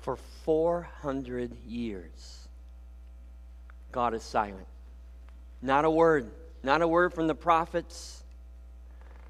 For 0.00 0.16
400 0.44 1.56
years, 1.66 2.48
God 3.92 4.14
is 4.14 4.22
silent. 4.22 4.66
Not 5.62 5.84
a 5.84 5.90
word. 5.90 6.30
Not 6.62 6.82
a 6.82 6.88
word 6.88 7.12
from 7.12 7.26
the 7.26 7.34
prophets. 7.34 8.22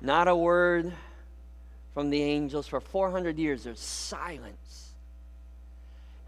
Not 0.01 0.29
a 0.29 0.37
word 0.37 0.93
from 1.93 2.11
the 2.11 2.23
angels. 2.23 2.67
For 2.67 2.81
400 2.81 3.39
years, 3.39 3.65
there's 3.65 3.81
silence. 3.81 4.93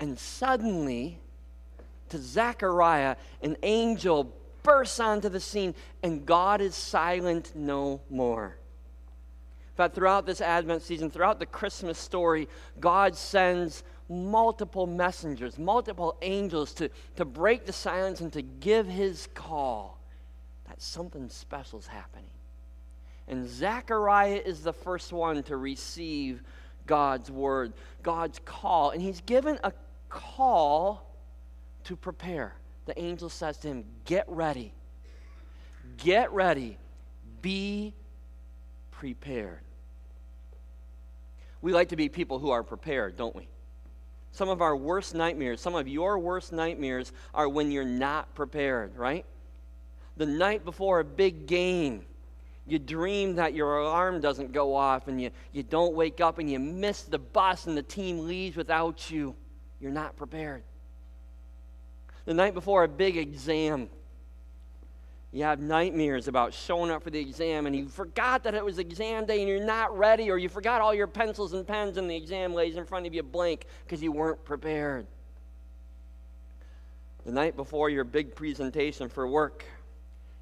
And 0.01 0.19
suddenly, 0.19 1.19
to 2.09 2.19
Zechariah, 2.19 3.17
an 3.43 3.57
angel 3.63 4.35
bursts 4.63 5.01
onto 5.01 5.29
the 5.29 5.41
scene, 5.41 5.75
and 6.03 6.27
God 6.27 6.61
is 6.61 6.75
silent 6.75 7.53
no 7.55 8.01
more. 8.11 8.57
In 9.73 9.77
fact, 9.77 9.95
throughout 9.95 10.27
this 10.27 10.41
Advent 10.41 10.83
season, 10.83 11.11
throughout 11.11 11.39
the 11.39 11.47
Christmas 11.47 11.99
story, 11.99 12.49
God 12.79 13.17
sends 13.17 13.85
multiple 14.09 14.87
messengers, 14.87 15.59
multiple 15.59 16.17
angels 16.23 16.73
to, 16.75 16.91
to 17.17 17.25
break 17.25 17.67
the 17.67 17.73
silence 17.73 18.21
and 18.21 18.33
to 18.33 18.43
give 18.43 18.87
his 18.87 19.29
call 19.35 19.99
that 20.69 20.81
something 20.81 21.29
special 21.29 21.79
is 21.79 21.87
happening. 21.87 22.31
And 23.29 23.49
Zechariah 23.49 24.43
is 24.45 24.63
the 24.63 24.73
first 24.73 25.13
one 25.13 25.43
to 25.45 25.57
receive 25.57 26.43
God's 26.87 27.31
word, 27.31 27.73
God's 28.03 28.41
call. 28.45 28.91
And 28.91 29.01
he's 29.01 29.21
given 29.23 29.59
a 29.63 29.73
call 30.09 31.09
to 31.85 31.97
prepare. 31.97 32.55
The 32.87 32.99
angel 33.01 33.29
says 33.29 33.59
to 33.59 33.69
him, 33.69 33.85
Get 34.05 34.25
ready. 34.29 34.73
Get 35.99 36.33
ready. 36.33 36.79
Be 37.41 37.95
prepared. 38.91 39.61
We 41.61 41.73
like 41.73 41.91
to 41.91 41.97
be 41.97 42.09
people 42.09 42.39
who 42.41 42.51
are 42.51 42.63
prepared, 42.63 43.17
don't 43.17 43.35
we? 43.37 43.49
Some 44.33 44.49
of 44.49 44.63
our 44.63 44.75
worst 44.75 45.15
nightmares, 45.15 45.61
some 45.61 45.75
of 45.75 45.87
your 45.87 46.19
worst 46.19 46.53
nightmares 46.53 47.13
are 47.35 47.49
when 47.49 47.71
you're 47.71 47.85
not 47.85 48.35
prepared, 48.35 48.97
right? 48.97 49.27
The 50.17 50.27
night 50.27 50.65
before 50.65 51.01
a 51.01 51.05
big 51.05 51.47
game, 51.47 52.05
you 52.67 52.79
dream 52.79 53.37
that 53.37 53.55
your 53.55 53.79
alarm 53.79 54.21
doesn't 54.21 54.53
go 54.53 54.75
off 54.75 55.09
and 55.09 55.21
you, 55.21 55.31
you 55.53 55.63
don't 55.63 55.95
wake 55.95 56.21
up 56.21 56.39
and 56.39 56.51
you 56.51 56.59
miss 56.59 57.03
the 57.03 57.19
bus 57.19 57.67
and 57.67 57.77
the 57.77 57.83
team 57.83 58.27
leaves 58.27 58.57
without 58.57 59.11
you. 59.11 59.35
You're 59.81 59.91
not 59.91 60.17
prepared. 60.17 60.63
The 62.25 62.35
night 62.35 62.55
before 62.55 62.85
a 62.85 62.89
big 62.89 63.17
exam, 63.17 63.91
you 65.33 65.45
have 65.45 65.61
nightmares 65.61 66.29
about 66.29 66.53
showing 66.53 66.91
up 66.91 67.03
for 67.03 67.09
the 67.09 67.19
exam 67.19 67.67
and 67.67 67.75
you 67.75 67.89
forgot 67.89 68.45
that 68.45 68.55
it 68.55 68.63
was 68.63 68.79
exam 68.79 69.25
day 69.25 69.41
and 69.41 69.49
you're 69.49 69.65
not 69.65 69.97
ready, 69.97 70.31
or 70.31 70.37
you 70.37 70.51
forgot 70.51 70.83
all 70.83 70.95
your 70.95 71.07
pencils 71.07 71.55
and 71.55 71.67
pens 71.67 71.97
and 71.97 72.09
the 72.09 72.15
exam 72.15 72.53
lays 72.53 72.77
in 72.77 72.85
front 72.85 73.07
of 73.07 73.15
you 73.15 73.23
blank 73.23 73.65
because 73.85 74.03
you 74.03 74.13
weren't 74.13 74.45
prepared. 74.45 75.07
The 77.25 77.33
night 77.33 77.57
before 77.57 77.89
your 77.89 78.05
big 78.05 78.35
presentation 78.35 79.09
for 79.09 79.27
work, 79.27 79.65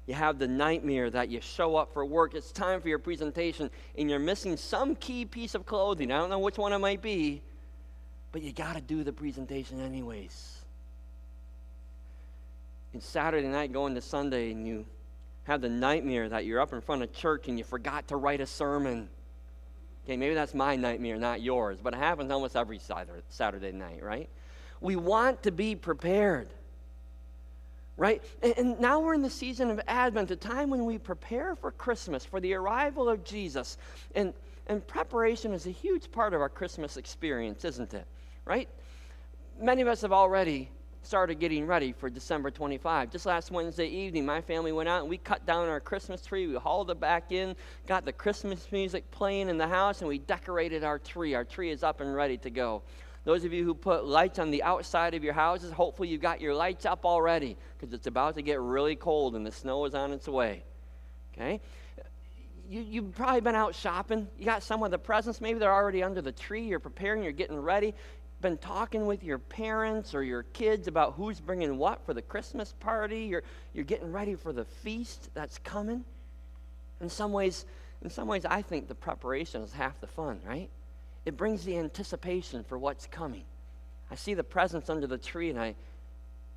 you 0.07 0.13
have 0.13 0.39
the 0.39 0.47
nightmare 0.47 1.09
that 1.09 1.29
you 1.29 1.39
show 1.39 1.77
up 1.77 1.93
for 1.93 2.03
work, 2.03 2.33
it's 2.33 2.51
time 2.51 2.81
for 2.81 2.89
your 2.89 2.99
presentation, 2.99 3.69
and 3.97 4.09
you're 4.09 4.19
missing 4.19 4.57
some 4.57 4.95
key 4.95 5.23
piece 5.23 5.55
of 5.55 5.65
clothing. 5.65 6.11
I 6.11 6.17
don't 6.17 6.29
know 6.29 6.39
which 6.39 6.57
one 6.57 6.73
it 6.73 6.79
might 6.79 7.01
be, 7.01 7.41
but 8.33 8.41
you 8.41 8.51
got 8.51 8.75
to 8.75 8.81
do 8.81 9.05
the 9.05 9.13
presentation 9.13 9.79
anyways 9.79 10.60
and 12.93 13.01
Saturday 13.01 13.47
night 13.47 13.71
going 13.71 13.95
to 13.95 14.01
Sunday 14.01 14.51
and 14.51 14.67
you 14.67 14.85
have 15.43 15.61
the 15.61 15.69
nightmare 15.69 16.29
that 16.29 16.45
you're 16.45 16.59
up 16.59 16.73
in 16.73 16.81
front 16.81 17.01
of 17.03 17.13
church 17.13 17.47
and 17.47 17.57
you 17.57 17.63
forgot 17.63 18.07
to 18.09 18.15
write 18.15 18.41
a 18.41 18.45
sermon. 18.45 19.09
Okay, 20.05 20.17
maybe 20.17 20.33
that's 20.33 20.53
my 20.53 20.75
nightmare, 20.75 21.17
not 21.17 21.41
yours, 21.41 21.79
but 21.81 21.93
it 21.93 21.97
happens 21.97 22.31
almost 22.31 22.55
every 22.55 22.79
Saturday 23.29 23.71
night, 23.71 24.03
right? 24.03 24.29
We 24.79 24.95
want 24.95 25.43
to 25.43 25.51
be 25.51 25.75
prepared, 25.75 26.49
right? 27.97 28.23
And 28.57 28.79
now 28.79 28.99
we're 28.99 29.13
in 29.13 29.21
the 29.21 29.29
season 29.29 29.69
of 29.69 29.79
Advent, 29.87 30.31
a 30.31 30.35
time 30.35 30.69
when 30.69 30.85
we 30.85 30.97
prepare 30.97 31.55
for 31.55 31.71
Christmas, 31.71 32.25
for 32.25 32.39
the 32.39 32.53
arrival 32.55 33.09
of 33.09 33.23
Jesus. 33.23 33.77
And, 34.15 34.33
and 34.67 34.85
preparation 34.85 35.53
is 35.53 35.67
a 35.67 35.71
huge 35.71 36.11
part 36.11 36.33
of 36.33 36.41
our 36.41 36.49
Christmas 36.49 36.97
experience, 36.97 37.63
isn't 37.63 37.93
it? 37.93 38.05
Right? 38.43 38.67
Many 39.59 39.83
of 39.83 39.87
us 39.87 40.01
have 40.01 40.11
already 40.11 40.71
started 41.03 41.39
getting 41.39 41.65
ready 41.65 41.91
for 41.91 42.09
December 42.09 42.51
25. 42.51 43.11
Just 43.11 43.25
last 43.25 43.51
Wednesday 43.51 43.87
evening, 43.87 44.25
my 44.25 44.41
family 44.41 44.71
went 44.71 44.87
out 44.87 45.01
and 45.01 45.09
we 45.09 45.17
cut 45.17 45.45
down 45.45 45.67
our 45.67 45.79
Christmas 45.79 46.21
tree. 46.21 46.47
We 46.47 46.55
hauled 46.55 46.91
it 46.91 46.99
back 46.99 47.31
in, 47.31 47.55
got 47.87 48.05
the 48.05 48.13
Christmas 48.13 48.71
music 48.71 49.09
playing 49.11 49.49
in 49.49 49.57
the 49.57 49.67
house, 49.67 50.01
and 50.01 50.07
we 50.07 50.19
decorated 50.19 50.83
our 50.83 50.99
tree. 50.99 51.33
Our 51.33 51.43
tree 51.43 51.71
is 51.71 51.83
up 51.83 52.01
and 52.01 52.13
ready 52.13 52.37
to 52.37 52.49
go. 52.49 52.83
Those 53.23 53.45
of 53.45 53.53
you 53.53 53.63
who 53.63 53.73
put 53.73 54.05
lights 54.05 54.39
on 54.39 54.49
the 54.49 54.63
outside 54.63 55.13
of 55.13 55.23
your 55.23 55.33
houses, 55.33 55.71
hopefully 55.71 56.07
you've 56.07 56.21
got 56.21 56.41
your 56.41 56.55
lights 56.55 56.85
up 56.85 57.05
already 57.05 57.55
because 57.77 57.93
it's 57.93 58.07
about 58.07 58.35
to 58.35 58.41
get 58.41 58.59
really 58.59 58.95
cold 58.95 59.35
and 59.35 59.45
the 59.45 59.51
snow 59.51 59.85
is 59.85 59.93
on 59.93 60.11
its 60.11 60.27
way. 60.27 60.63
Okay? 61.33 61.61
You, 62.67 62.81
you've 62.81 63.15
probably 63.15 63.41
been 63.41 63.53
out 63.53 63.75
shopping. 63.75 64.27
You 64.39 64.45
got 64.45 64.63
some 64.63 64.81
of 64.81 64.89
the 64.89 64.97
presents. 64.97 65.39
Maybe 65.39 65.59
they're 65.59 65.73
already 65.73 66.01
under 66.01 66.21
the 66.21 66.31
tree. 66.31 66.63
You're 66.63 66.79
preparing. 66.79 67.21
You're 67.21 67.31
getting 67.31 67.59
ready 67.59 67.93
been 68.41 68.57
talking 68.57 69.05
with 69.05 69.23
your 69.23 69.37
parents 69.37 70.13
or 70.13 70.23
your 70.23 70.43
kids 70.43 70.87
about 70.87 71.13
who's 71.13 71.39
bringing 71.39 71.77
what 71.77 72.05
for 72.05 72.13
the 72.13 72.21
Christmas 72.21 72.73
party. 72.79 73.23
You're, 73.23 73.43
you're 73.73 73.85
getting 73.85 74.11
ready 74.11 74.35
for 74.35 74.51
the 74.51 74.65
feast 74.65 75.29
that's 75.33 75.57
coming. 75.59 76.03
In 76.99 77.09
some 77.09 77.31
ways, 77.31 77.65
in 78.01 78.09
some 78.09 78.27
ways, 78.27 78.45
I 78.45 78.61
think 78.61 78.87
the 78.87 78.95
preparation 78.95 79.61
is 79.61 79.73
half 79.73 79.99
the 80.01 80.07
fun, 80.07 80.39
right? 80.45 80.69
It 81.25 81.37
brings 81.37 81.63
the 81.63 81.77
anticipation 81.77 82.63
for 82.63 82.77
what's 82.77 83.05
coming. 83.07 83.43
I 84.09 84.15
see 84.15 84.33
the 84.33 84.43
presents 84.43 84.89
under 84.89 85.07
the 85.07 85.17
tree 85.17 85.49
and 85.49 85.59
I, 85.59 85.75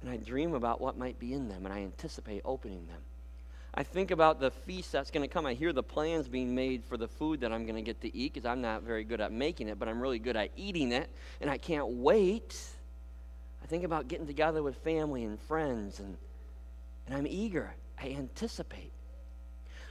and 0.00 0.10
I 0.10 0.16
dream 0.16 0.54
about 0.54 0.80
what 0.80 0.98
might 0.98 1.18
be 1.18 1.34
in 1.34 1.48
them 1.48 1.66
and 1.66 1.72
I 1.72 1.82
anticipate 1.82 2.42
opening 2.44 2.86
them. 2.86 3.00
I 3.76 3.82
think 3.82 4.12
about 4.12 4.38
the 4.38 4.52
feast 4.52 4.92
that's 4.92 5.10
going 5.10 5.28
to 5.28 5.32
come. 5.32 5.46
I 5.46 5.54
hear 5.54 5.72
the 5.72 5.82
plans 5.82 6.28
being 6.28 6.54
made 6.54 6.84
for 6.84 6.96
the 6.96 7.08
food 7.08 7.40
that 7.40 7.52
I'm 7.52 7.64
going 7.64 7.74
to 7.74 7.82
get 7.82 8.00
to 8.02 8.16
eat 8.16 8.32
because 8.32 8.46
I'm 8.46 8.60
not 8.60 8.82
very 8.82 9.02
good 9.02 9.20
at 9.20 9.32
making 9.32 9.68
it, 9.68 9.80
but 9.80 9.88
I'm 9.88 10.00
really 10.00 10.20
good 10.20 10.36
at 10.36 10.50
eating 10.56 10.92
it, 10.92 11.10
and 11.40 11.50
I 11.50 11.58
can't 11.58 11.88
wait. 11.88 12.56
I 13.62 13.66
think 13.66 13.82
about 13.82 14.06
getting 14.06 14.28
together 14.28 14.62
with 14.62 14.76
family 14.76 15.24
and 15.24 15.40
friends, 15.40 15.98
and, 15.98 16.16
and 17.06 17.16
I'm 17.16 17.26
eager. 17.26 17.74
I 18.00 18.10
anticipate. 18.10 18.92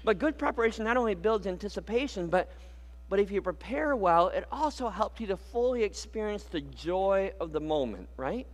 But 0.06 0.18
good 0.18 0.38
preparation 0.38 0.86
not 0.86 0.96
only 0.96 1.16
builds 1.16 1.46
anticipation, 1.46 2.28
but, 2.28 2.52
but 3.10 3.20
if 3.20 3.32
you 3.32 3.42
prepare 3.42 3.98
well, 3.98 4.30
it 4.30 4.46
also 4.50 4.88
helps 4.88 5.20
you 5.20 5.28
to 5.28 5.38
fully 5.38 5.84
experience 5.84 6.44
the 6.44 6.62
joy 6.62 7.34
of 7.42 7.52
the 7.52 7.60
moment, 7.60 8.08
right? 8.16 8.48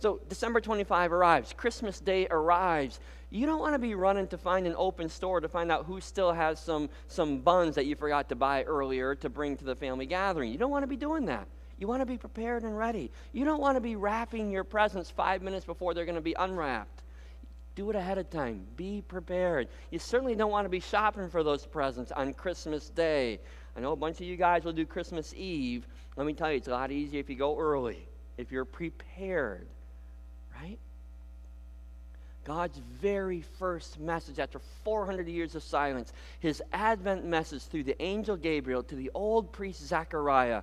So 0.00 0.20
December 0.28 0.60
25 0.60 1.12
arrives, 1.12 1.52
Christmas 1.52 2.00
Day 2.00 2.26
arrives. 2.30 2.98
You 3.30 3.46
don't 3.46 3.60
want 3.60 3.74
to 3.74 3.78
be 3.78 3.94
running 3.94 4.26
to 4.28 4.38
find 4.38 4.66
an 4.66 4.74
open 4.76 5.08
store 5.08 5.40
to 5.40 5.48
find 5.48 5.70
out 5.70 5.86
who 5.86 6.00
still 6.00 6.32
has 6.32 6.58
some, 6.58 6.90
some 7.06 7.38
buns 7.38 7.76
that 7.76 7.86
you 7.86 7.94
forgot 7.94 8.28
to 8.30 8.36
buy 8.36 8.64
earlier 8.64 9.14
to 9.14 9.28
bring 9.28 9.56
to 9.58 9.64
the 9.64 9.76
family 9.76 10.06
gathering. 10.06 10.50
You 10.50 10.58
don't 10.58 10.70
want 10.70 10.82
to 10.82 10.88
be 10.88 10.96
doing 10.96 11.26
that. 11.26 11.46
You 11.78 11.86
want 11.86 12.00
to 12.00 12.06
be 12.06 12.18
prepared 12.18 12.64
and 12.64 12.76
ready. 12.76 13.10
You 13.32 13.44
don't 13.44 13.60
want 13.60 13.76
to 13.76 13.80
be 13.80 13.94
wrapping 13.94 14.50
your 14.50 14.64
presents 14.64 15.10
five 15.10 15.42
minutes 15.42 15.64
before 15.64 15.94
they're 15.94 16.04
going 16.04 16.16
to 16.16 16.20
be 16.20 16.34
unwrapped. 16.34 17.02
Do 17.76 17.88
it 17.88 17.96
ahead 17.96 18.18
of 18.18 18.28
time. 18.30 18.66
Be 18.76 19.02
prepared. 19.06 19.68
You 19.90 20.00
certainly 20.00 20.34
don't 20.34 20.50
want 20.50 20.64
to 20.64 20.70
be 20.70 20.80
shopping 20.80 21.30
for 21.30 21.44
those 21.44 21.64
presents 21.64 22.10
on 22.12 22.34
Christmas 22.34 22.90
Day. 22.90 23.38
I 23.76 23.80
know 23.80 23.92
a 23.92 23.96
bunch 23.96 24.16
of 24.16 24.26
you 24.26 24.36
guys 24.36 24.64
will 24.64 24.72
do 24.72 24.84
Christmas 24.84 25.32
Eve. 25.34 25.86
Let 26.16 26.26
me 26.26 26.34
tell 26.34 26.50
you, 26.50 26.56
it's 26.56 26.68
a 26.68 26.72
lot 26.72 26.90
easier 26.90 27.20
if 27.20 27.30
you 27.30 27.36
go 27.36 27.56
early, 27.56 28.08
if 28.36 28.50
you're 28.50 28.64
prepared? 28.64 29.68
God's 32.44 32.78
very 33.00 33.42
first 33.58 34.00
message 34.00 34.38
after 34.38 34.60
400 34.84 35.28
years 35.28 35.54
of 35.54 35.62
silence, 35.62 36.12
his 36.40 36.62
Advent 36.72 37.24
message 37.24 37.62
through 37.62 37.84
the 37.84 38.00
angel 38.02 38.36
Gabriel 38.36 38.82
to 38.84 38.94
the 38.94 39.10
old 39.14 39.52
priest 39.52 39.86
Zechariah, 39.86 40.62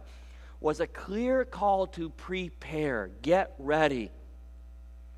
was 0.60 0.80
a 0.80 0.88
clear 0.88 1.46
call 1.46 1.88
to 1.88 2.10
prepare, 2.10 3.12
get 3.22 3.54
ready. 3.60 4.12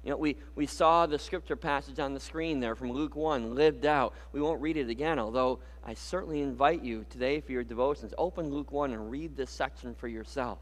You 0.03 0.11
know, 0.11 0.17
we, 0.17 0.37
we 0.55 0.65
saw 0.65 1.05
the 1.05 1.19
scripture 1.19 1.55
passage 1.55 1.99
on 1.99 2.13
the 2.13 2.19
screen 2.19 2.59
there 2.59 2.75
from 2.75 2.91
Luke 2.91 3.15
1, 3.15 3.55
lived 3.55 3.85
out. 3.85 4.13
We 4.31 4.41
won't 4.41 4.61
read 4.61 4.77
it 4.77 4.89
again, 4.89 5.19
although 5.19 5.59
I 5.85 5.93
certainly 5.93 6.41
invite 6.41 6.83
you 6.83 7.05
today 7.09 7.41
for 7.41 7.51
your 7.51 7.63
devotions, 7.63 8.13
open 8.17 8.49
Luke 8.49 8.71
1 8.71 8.91
and 8.91 9.11
read 9.11 9.35
this 9.35 9.49
section 9.49 9.95
for 9.95 10.07
yourself. 10.07 10.59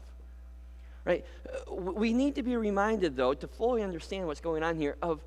Right? 1.04 1.24
Uh, 1.46 1.72
we 1.74 2.12
need 2.12 2.34
to 2.34 2.42
be 2.42 2.56
reminded, 2.56 3.16
though, 3.16 3.32
to 3.34 3.46
fully 3.46 3.82
understand 3.82 4.26
what's 4.26 4.40
going 4.40 4.62
on 4.62 4.76
here, 4.76 4.96
of, 5.02 5.20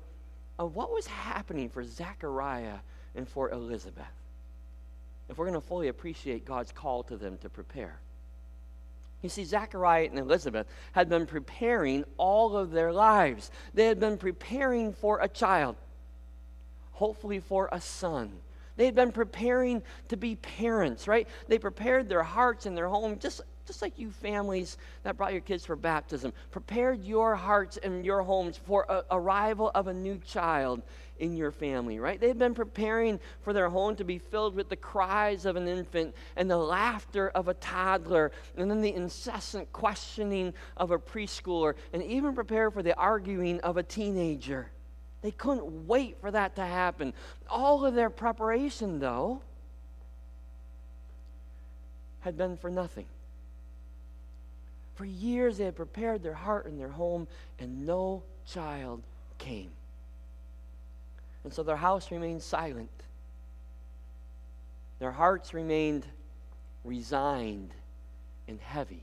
of 0.62 0.76
what 0.76 0.92
was 0.92 1.08
happening 1.08 1.68
for 1.68 1.82
Zechariah 1.82 2.78
and 3.16 3.28
for 3.28 3.50
Elizabeth. 3.50 4.04
If 5.28 5.36
we're 5.36 5.46
going 5.46 5.60
to 5.60 5.66
fully 5.66 5.88
appreciate 5.88 6.44
God's 6.44 6.70
call 6.70 7.02
to 7.04 7.16
them 7.16 7.36
to 7.38 7.48
prepare. 7.48 7.98
You 9.22 9.28
see, 9.28 9.44
Zechariah 9.44 10.06
and 10.06 10.18
Elizabeth 10.18 10.68
had 10.92 11.08
been 11.08 11.26
preparing 11.26 12.04
all 12.16 12.56
of 12.56 12.70
their 12.70 12.92
lives. 12.92 13.50
They 13.74 13.86
had 13.86 13.98
been 13.98 14.16
preparing 14.16 14.92
for 14.92 15.20
a 15.20 15.28
child, 15.28 15.74
hopefully 16.92 17.40
for 17.40 17.68
a 17.72 17.80
son. 17.80 18.30
They 18.76 18.84
had 18.84 18.94
been 18.94 19.12
preparing 19.12 19.82
to 20.08 20.16
be 20.16 20.36
parents, 20.36 21.08
right? 21.08 21.26
They 21.48 21.58
prepared 21.58 22.08
their 22.08 22.22
hearts 22.22 22.66
and 22.66 22.76
their 22.76 22.88
home 22.88 23.18
just 23.18 23.40
just 23.66 23.82
like 23.82 23.98
you 23.98 24.10
families 24.10 24.78
that 25.02 25.16
brought 25.16 25.32
your 25.32 25.40
kids 25.40 25.64
for 25.64 25.76
baptism, 25.76 26.32
prepared 26.50 27.04
your 27.04 27.34
hearts 27.36 27.78
and 27.82 28.04
your 28.04 28.22
homes 28.22 28.56
for 28.56 28.84
a 28.88 29.04
arrival 29.10 29.70
of 29.74 29.86
a 29.86 29.94
new 29.94 30.18
child 30.18 30.82
in 31.18 31.36
your 31.36 31.52
family, 31.52 32.00
right? 32.00 32.20
They've 32.20 32.38
been 32.38 32.54
preparing 32.54 33.20
for 33.42 33.52
their 33.52 33.68
home 33.68 33.94
to 33.96 34.04
be 34.04 34.18
filled 34.18 34.56
with 34.56 34.68
the 34.68 34.76
cries 34.76 35.46
of 35.46 35.54
an 35.54 35.68
infant 35.68 36.14
and 36.36 36.50
the 36.50 36.56
laughter 36.56 37.28
of 37.28 37.46
a 37.46 37.54
toddler 37.54 38.32
and 38.56 38.68
then 38.68 38.80
the 38.80 38.92
incessant 38.92 39.72
questioning 39.72 40.52
of 40.76 40.90
a 40.90 40.98
preschooler 40.98 41.74
and 41.92 42.02
even 42.02 42.34
prepare 42.34 42.70
for 42.70 42.82
the 42.82 42.96
arguing 42.96 43.60
of 43.60 43.76
a 43.76 43.82
teenager. 43.82 44.70
They 45.22 45.30
couldn't 45.30 45.86
wait 45.86 46.20
for 46.20 46.32
that 46.32 46.56
to 46.56 46.62
happen. 46.64 47.14
All 47.48 47.86
of 47.86 47.94
their 47.94 48.10
preparation, 48.10 48.98
though, 48.98 49.42
had 52.20 52.36
been 52.36 52.56
for 52.56 52.70
nothing. 52.70 53.06
For 55.02 55.06
years, 55.06 55.58
they 55.58 55.64
had 55.64 55.74
prepared 55.74 56.22
their 56.22 56.32
heart 56.32 56.66
and 56.66 56.78
their 56.78 56.88
home, 56.88 57.26
and 57.58 57.84
no 57.84 58.22
child 58.46 59.02
came. 59.36 59.72
And 61.42 61.52
so 61.52 61.64
their 61.64 61.74
house 61.74 62.12
remained 62.12 62.40
silent. 62.40 62.88
Their 65.00 65.10
hearts 65.10 65.54
remained 65.54 66.06
resigned 66.84 67.74
and 68.46 68.60
heavy. 68.60 69.02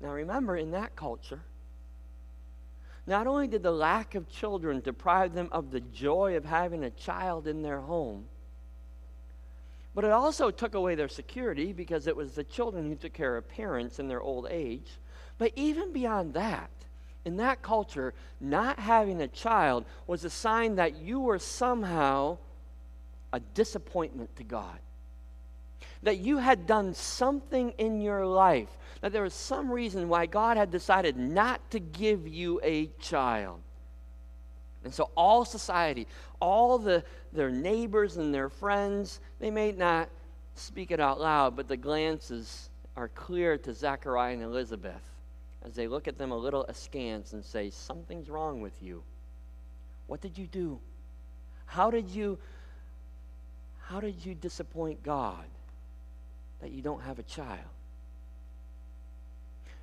Now, 0.00 0.10
remember, 0.10 0.56
in 0.56 0.72
that 0.72 0.96
culture, 0.96 1.42
not 3.06 3.28
only 3.28 3.46
did 3.46 3.62
the 3.62 3.70
lack 3.70 4.16
of 4.16 4.28
children 4.28 4.80
deprive 4.80 5.34
them 5.34 5.50
of 5.52 5.70
the 5.70 5.82
joy 5.82 6.36
of 6.36 6.44
having 6.44 6.82
a 6.82 6.90
child 6.90 7.46
in 7.46 7.62
their 7.62 7.78
home, 7.78 8.24
but 9.98 10.04
it 10.04 10.12
also 10.12 10.52
took 10.52 10.76
away 10.76 10.94
their 10.94 11.08
security 11.08 11.72
because 11.72 12.06
it 12.06 12.14
was 12.14 12.30
the 12.30 12.44
children 12.44 12.88
who 12.88 12.94
took 12.94 13.12
care 13.12 13.36
of 13.36 13.48
parents 13.48 13.98
in 13.98 14.06
their 14.06 14.22
old 14.22 14.46
age. 14.48 14.92
But 15.38 15.50
even 15.56 15.92
beyond 15.92 16.34
that, 16.34 16.70
in 17.24 17.38
that 17.38 17.62
culture, 17.62 18.14
not 18.40 18.78
having 18.78 19.20
a 19.20 19.26
child 19.26 19.84
was 20.06 20.22
a 20.22 20.30
sign 20.30 20.76
that 20.76 20.98
you 20.98 21.18
were 21.18 21.40
somehow 21.40 22.38
a 23.32 23.40
disappointment 23.40 24.36
to 24.36 24.44
God. 24.44 24.78
That 26.04 26.18
you 26.18 26.38
had 26.38 26.68
done 26.68 26.94
something 26.94 27.72
in 27.76 28.00
your 28.00 28.24
life 28.24 28.78
that 29.00 29.10
there 29.10 29.24
was 29.24 29.34
some 29.34 29.68
reason 29.68 30.08
why 30.08 30.26
God 30.26 30.56
had 30.56 30.70
decided 30.70 31.16
not 31.16 31.72
to 31.72 31.80
give 31.80 32.28
you 32.28 32.60
a 32.62 32.86
child. 33.00 33.62
And 34.88 34.94
so 34.94 35.10
all 35.18 35.44
society, 35.44 36.06
all 36.40 36.78
the 36.78 37.04
their 37.34 37.50
neighbors 37.50 38.16
and 38.16 38.34
their 38.34 38.48
friends, 38.48 39.20
they 39.38 39.50
may 39.50 39.70
not 39.70 40.08
speak 40.54 40.90
it 40.90 40.98
out 40.98 41.20
loud, 41.20 41.56
but 41.56 41.68
the 41.68 41.76
glances 41.76 42.70
are 42.96 43.08
clear 43.08 43.58
to 43.58 43.74
Zechariah 43.74 44.32
and 44.32 44.42
Elizabeth 44.42 45.02
as 45.62 45.74
they 45.74 45.88
look 45.88 46.08
at 46.08 46.16
them 46.16 46.30
a 46.30 46.36
little 46.38 46.64
askance 46.70 47.34
and 47.34 47.44
say, 47.44 47.68
Something's 47.68 48.30
wrong 48.30 48.62
with 48.62 48.82
you. 48.82 49.02
What 50.06 50.22
did 50.22 50.38
you 50.38 50.46
do? 50.46 50.78
How 51.66 51.90
did 51.90 52.08
you 52.08 52.38
how 53.88 54.00
did 54.00 54.24
you 54.24 54.34
disappoint 54.34 55.02
God 55.02 55.44
that 56.62 56.70
you 56.70 56.80
don't 56.80 57.02
have 57.02 57.18
a 57.18 57.24
child? 57.24 57.77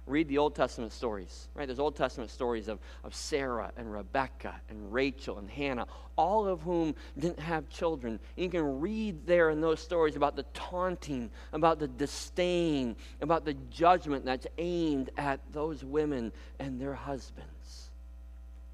Read 0.08 0.28
the 0.28 0.38
Old 0.38 0.56
Testament 0.56 0.94
stories, 0.94 1.48
right? 1.56 1.66
There's 1.68 1.80
Old 1.80 1.96
Testament 1.96 2.30
stories 2.30 2.68
of, 2.68 2.80
of 3.04 3.16
Sarah 3.16 3.72
and 3.76 3.92
Rebecca 3.92 4.56
and 4.70 4.94
Rachel 4.94 5.40
and 5.40 5.50
Hannah, 5.50 5.88
all 6.16 6.48
of 6.48 6.62
whom 6.62 6.96
didn't 7.18 7.40
have 7.40 7.68
children. 7.70 8.20
And 8.36 8.44
you 8.44 8.50
can 8.50 8.80
read 8.80 9.26
there 9.26 9.50
in 9.50 9.62
those 9.62 9.80
stories 9.80 10.16
about 10.16 10.36
the 10.36 10.46
taunting, 10.54 11.32
about 11.54 11.80
the 11.80 11.88
disdain, 11.88 12.96
about 13.22 13.46
the 13.46 13.56
judgment 13.72 14.26
that's 14.26 14.48
aimed 14.58 15.10
at 15.18 15.40
those 15.52 15.84
women 15.84 16.32
and 16.60 16.80
their 16.80 16.94
husbands. 16.94 17.90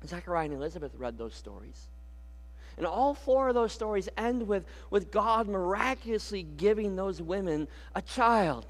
Zechariah 0.05 0.45
and 0.45 0.55
Elizabeth 0.55 0.91
read 0.97 1.17
those 1.17 1.35
stories. 1.35 1.87
And 2.77 2.85
all 2.85 3.13
four 3.13 3.49
of 3.49 3.55
those 3.55 3.71
stories 3.71 4.09
end 4.17 4.47
with, 4.47 4.65
with 4.89 5.11
God 5.11 5.47
miraculously 5.47 6.43
giving 6.43 6.95
those 6.95 7.21
women 7.21 7.67
a 7.95 8.01
child. 8.01 8.65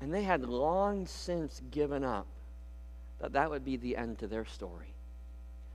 And 0.00 0.12
they 0.12 0.22
had 0.22 0.44
long 0.44 1.06
since 1.06 1.62
given 1.70 2.04
up 2.04 2.26
that 3.20 3.32
that 3.32 3.50
would 3.50 3.64
be 3.64 3.76
the 3.76 3.96
end 3.96 4.18
to 4.18 4.26
their 4.26 4.44
story. 4.44 4.94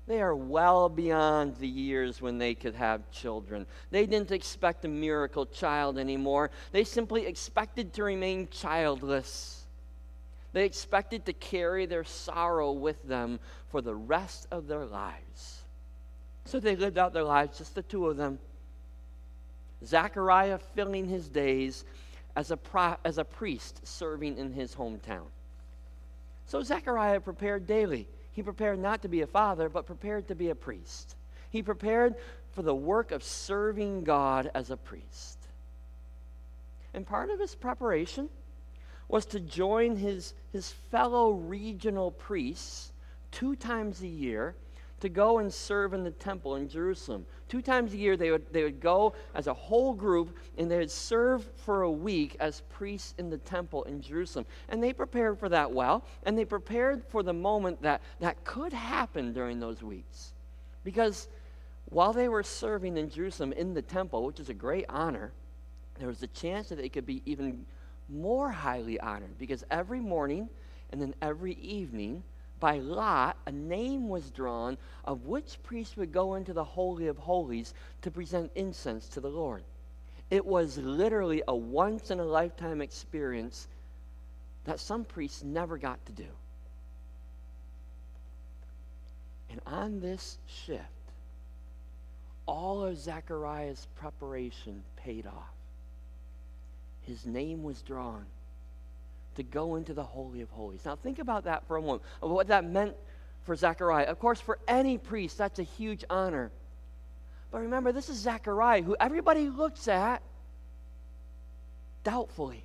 They 0.08 0.22
are 0.22 0.36
well 0.36 0.90
beyond 0.90 1.56
the 1.58 1.68
years 1.68 2.22
when 2.22 2.38
they 2.38 2.54
could 2.54 2.76
have 2.76 3.10
children. 3.12 3.66
They 3.92 4.06
didn't 4.06 4.32
expect 4.32 4.84
a 4.86 4.88
miracle 4.88 5.46
child 5.46 5.98
anymore. 5.98 6.52
They 6.72 6.84
simply 6.84 7.26
expected 7.26 7.94
to 7.94 8.04
remain 8.04 8.48
childless. 8.50 9.64
They 10.54 10.66
expected 10.66 11.26
to 11.26 11.34
carry 11.34 11.86
their 11.86 12.04
sorrow 12.04 12.72
with 12.72 13.02
them 13.08 13.40
for 13.70 13.82
the 13.82 13.96
rest 13.96 14.48
of 14.52 14.68
their 14.68 14.86
lives. 14.86 15.62
So 16.46 16.60
they 16.60 16.76
lived 16.76 16.98
out 16.98 17.14
their 17.14 17.24
lives, 17.24 17.60
just 17.60 17.76
the 17.76 17.84
two 17.84 18.08
of 18.08 18.18
them. 18.18 18.40
Zechariah 19.86 20.60
filling 20.76 21.08
his 21.08 21.30
days 21.30 21.86
as 22.36 22.52
a, 22.52 22.58
pro, 22.58 22.96
as 23.04 23.18
a 23.18 23.24
priest 23.24 23.82
serving 23.86 24.38
in 24.38 24.54
his 24.54 24.76
hometown. 24.76 25.26
So 26.46 26.62
Zechariah 26.64 27.22
prepared 27.22 27.68
daily. 27.68 28.08
He 28.34 28.44
prepared 28.44 28.80
not 28.80 29.02
to 29.02 29.08
be 29.08 29.22
a 29.22 29.28
father, 29.28 29.70
but 29.70 29.86
prepared 29.86 30.28
to 30.28 30.36
be 30.36 30.50
a 30.50 30.56
priest. 30.56 31.16
He 31.50 31.62
prepared 31.62 32.16
for 32.54 32.62
the 32.62 32.76
work 32.76 33.12
of 33.12 33.24
serving 33.24 34.04
God 34.04 34.50
as 34.54 34.70
a 34.70 34.78
priest. 34.78 35.38
And 36.94 37.06
part 37.06 37.30
of 37.30 37.40
his 37.40 37.56
preparation 37.56 38.30
was 39.08 39.26
to 39.28 39.40
join 39.40 39.96
his, 39.98 40.34
his 40.52 40.72
fellow 40.72 41.32
regional 41.32 42.12
priests 42.12 42.92
two 43.32 43.56
times 43.56 44.02
a 44.02 44.08
year 44.08 44.56
to 45.02 45.10
go 45.10 45.40
and 45.40 45.52
serve 45.52 45.94
in 45.94 46.04
the 46.04 46.12
temple 46.12 46.56
in 46.56 46.70
Jerusalem. 46.70 47.26
Two 47.50 47.62
times 47.62 47.94
a 47.94 47.98
year, 47.98 48.16
they 48.16 48.32
would, 48.32 48.46
they 48.54 48.64
would 48.64 48.80
go 48.80 49.14
as 49.36 49.48
a 49.48 49.54
whole 49.54 49.94
group 49.94 50.38
and 50.58 50.70
they 50.70 50.78
would 50.78 50.92
serve 50.92 51.44
for 51.58 51.82
a 51.82 51.92
week 51.92 52.38
as 52.40 52.62
priests 52.70 53.16
in 53.18 53.30
the 53.30 53.40
temple 53.40 53.84
in 53.84 54.02
Jerusalem. 54.02 54.46
And 54.70 54.82
they 54.82 54.94
prepared 54.94 55.40
for 55.40 55.50
that 55.50 55.72
well, 55.72 56.06
and 56.24 56.38
they 56.38 56.46
prepared 56.46 57.04
for 57.10 57.24
the 57.24 57.34
moment 57.34 57.82
that 57.82 58.02
that 58.20 58.44
could 58.44 58.74
happen 58.74 59.34
during 59.34 59.60
those 59.60 59.84
weeks. 59.84 60.34
Because 60.84 61.28
while 61.86 62.14
they 62.14 62.30
were 62.30 62.44
serving 62.44 62.96
in 62.96 63.10
Jerusalem 63.10 63.54
in 63.54 63.74
the 63.74 63.82
temple, 63.82 64.24
which 64.24 64.40
is 64.40 64.50
a 64.50 64.54
great 64.54 64.86
honor, 64.88 65.32
there 65.98 66.08
was 66.08 66.24
a 66.24 66.28
chance 66.28 66.70
that 66.70 66.78
they 66.78 66.90
could 66.90 67.06
be 67.06 67.22
even 67.26 67.66
more 68.08 68.52
highly 68.52 69.00
honored 69.00 69.38
because 69.38 69.64
every 69.72 70.00
morning 70.00 70.50
and 70.92 71.02
then 71.02 71.16
every 71.22 71.54
evening, 71.56 72.24
by 72.62 72.78
lot, 72.78 73.36
a 73.48 73.52
name 73.52 74.08
was 74.08 74.32
drawn 74.32 74.78
of 75.04 75.26
which 75.26 75.62
priest 75.64 75.98
would 75.98 76.14
go 76.14 76.36
into 76.36 76.54
the 76.54 76.64
Holy 76.64 77.08
of 77.08 77.18
Holies 77.18 77.74
to 78.04 78.12
present 78.12 78.52
incense 78.56 79.10
to 79.10 79.20
the 79.20 79.30
Lord. 79.30 79.64
It 80.30 80.46
was 80.46 80.78
literally 80.78 81.44
a 81.50 81.56
once 81.56 82.12
in 82.12 82.22
a 82.22 82.26
lifetime 82.26 82.80
experience 82.82 83.68
that 84.64 84.80
some 84.80 85.04
priests 85.04 85.44
never 85.44 85.78
got 85.78 86.06
to 86.06 86.14
do. 86.14 86.28
And 89.50 89.60
on 89.66 90.00
this 90.00 90.38
shift, 90.48 90.86
all 92.46 92.86
of 92.86 92.98
Zechariah's 92.98 93.88
preparation 93.96 94.84
paid 94.96 95.26
off. 95.26 95.52
His 97.02 97.26
name 97.26 97.64
was 97.64 97.82
drawn 97.82 98.26
to 99.36 99.44
go 99.44 99.76
into 99.76 99.94
the 99.94 100.04
Holy 100.04 100.42
of 100.42 100.50
Holies. 100.50 100.86
Now, 100.86 100.96
think 100.96 101.20
about 101.20 101.46
that 101.46 101.68
for 101.68 101.78
a 101.78 101.82
moment, 101.82 102.04
of 102.22 102.32
what 102.32 102.48
that 102.48 102.66
meant 102.66 102.96
for 103.44 103.56
Zechariah. 103.56 104.06
Of 104.06 104.20
course, 104.20 104.40
for 104.40 104.60
any 104.68 104.98
priest, 104.98 105.38
that's 105.38 105.60
a 105.60 105.64
huge 105.64 106.04
honor. 106.10 106.52
But 107.52 107.62
remember, 107.62 107.92
this 107.92 108.10
is 108.10 108.18
Zechariah, 108.18 108.82
who 108.82 108.96
everybody 109.00 109.50
looks 109.50 109.88
at 109.88 110.22
doubtfully. 112.04 112.64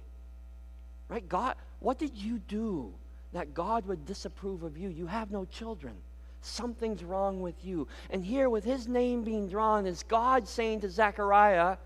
Right? 1.08 1.28
God, 1.28 1.56
what 1.80 1.98
did 1.98 2.16
you 2.16 2.38
do 2.38 2.92
that 3.32 3.54
God 3.54 3.86
would 3.86 4.06
disapprove 4.06 4.62
of 4.62 4.76
you? 4.76 4.88
You 4.88 5.06
have 5.06 5.30
no 5.30 5.44
children. 5.44 5.94
Something's 6.40 7.02
wrong 7.02 7.40
with 7.40 7.64
you. 7.64 7.88
And 8.10 8.24
here, 8.24 8.48
with 8.48 8.64
his 8.64 8.86
name 8.86 9.24
being 9.24 9.48
drawn, 9.48 9.86
is 9.86 10.02
God 10.04 10.46
saying 10.46 10.80
to 10.80 10.88
Zechariah, 10.88 11.76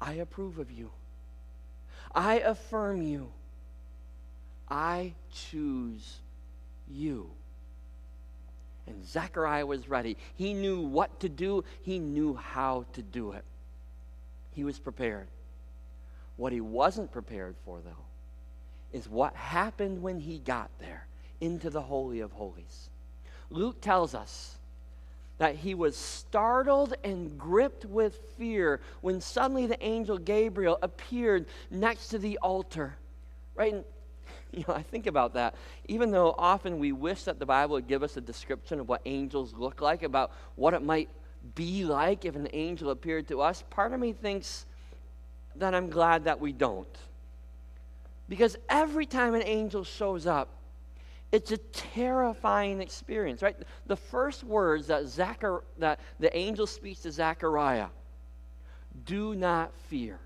I 0.00 0.14
approve 0.14 0.58
of 0.58 0.70
you. 0.70 0.90
I 2.12 2.40
affirm 2.40 3.02
you. 3.02 3.30
I 4.68 5.14
choose 5.32 6.20
you. 6.88 7.30
And 8.86 9.04
Zechariah 9.06 9.66
was 9.66 9.88
ready. 9.88 10.16
He 10.34 10.52
knew 10.54 10.80
what 10.80 11.20
to 11.20 11.28
do, 11.28 11.64
he 11.82 11.98
knew 11.98 12.34
how 12.34 12.86
to 12.94 13.02
do 13.02 13.32
it. 13.32 13.44
He 14.52 14.64
was 14.64 14.78
prepared. 14.78 15.28
What 16.36 16.52
he 16.52 16.60
wasn't 16.60 17.12
prepared 17.12 17.54
for, 17.64 17.80
though, 17.80 18.04
is 18.92 19.08
what 19.08 19.34
happened 19.34 20.02
when 20.02 20.18
he 20.18 20.38
got 20.38 20.70
there 20.80 21.06
into 21.40 21.70
the 21.70 21.82
Holy 21.82 22.20
of 22.20 22.32
Holies. 22.32 22.90
Luke 23.50 23.80
tells 23.80 24.14
us 24.14 24.56
that 25.40 25.54
he 25.54 25.74
was 25.74 25.96
startled 25.96 26.92
and 27.02 27.38
gripped 27.38 27.86
with 27.86 28.20
fear 28.36 28.78
when 29.00 29.22
suddenly 29.22 29.64
the 29.64 29.82
angel 29.82 30.18
Gabriel 30.18 30.78
appeared 30.82 31.46
next 31.70 32.08
to 32.08 32.18
the 32.18 32.36
altar. 32.42 32.94
Right? 33.54 33.72
And, 33.72 33.84
you 34.52 34.64
know, 34.68 34.74
I 34.74 34.82
think 34.82 35.06
about 35.06 35.32
that. 35.34 35.54
Even 35.88 36.10
though 36.10 36.34
often 36.36 36.78
we 36.78 36.92
wish 36.92 37.24
that 37.24 37.38
the 37.38 37.46
Bible 37.46 37.76
would 37.76 37.88
give 37.88 38.02
us 38.02 38.18
a 38.18 38.20
description 38.20 38.80
of 38.80 38.88
what 38.90 39.00
angels 39.06 39.54
look 39.54 39.80
like, 39.80 40.02
about 40.02 40.30
what 40.56 40.74
it 40.74 40.82
might 40.82 41.08
be 41.54 41.86
like 41.86 42.26
if 42.26 42.36
an 42.36 42.48
angel 42.52 42.90
appeared 42.90 43.26
to 43.28 43.40
us, 43.40 43.64
part 43.70 43.94
of 43.94 43.98
me 43.98 44.12
thinks 44.12 44.66
that 45.56 45.74
I'm 45.74 45.88
glad 45.88 46.24
that 46.24 46.38
we 46.38 46.52
don't. 46.52 46.98
Because 48.28 48.58
every 48.68 49.06
time 49.06 49.34
an 49.34 49.42
angel 49.42 49.84
shows 49.84 50.26
up, 50.26 50.50
it's 51.32 51.52
a 51.52 51.58
terrifying 51.58 52.80
experience, 52.80 53.42
right? 53.42 53.56
The 53.86 53.96
first 53.96 54.42
words 54.42 54.88
that, 54.88 55.06
Zachar- 55.06 55.64
that 55.78 56.00
the 56.18 56.36
angel 56.36 56.66
speaks 56.66 57.00
to 57.00 57.12
Zechariah 57.12 57.88
do 59.04 59.34
not 59.34 59.72
fear. 59.88 60.18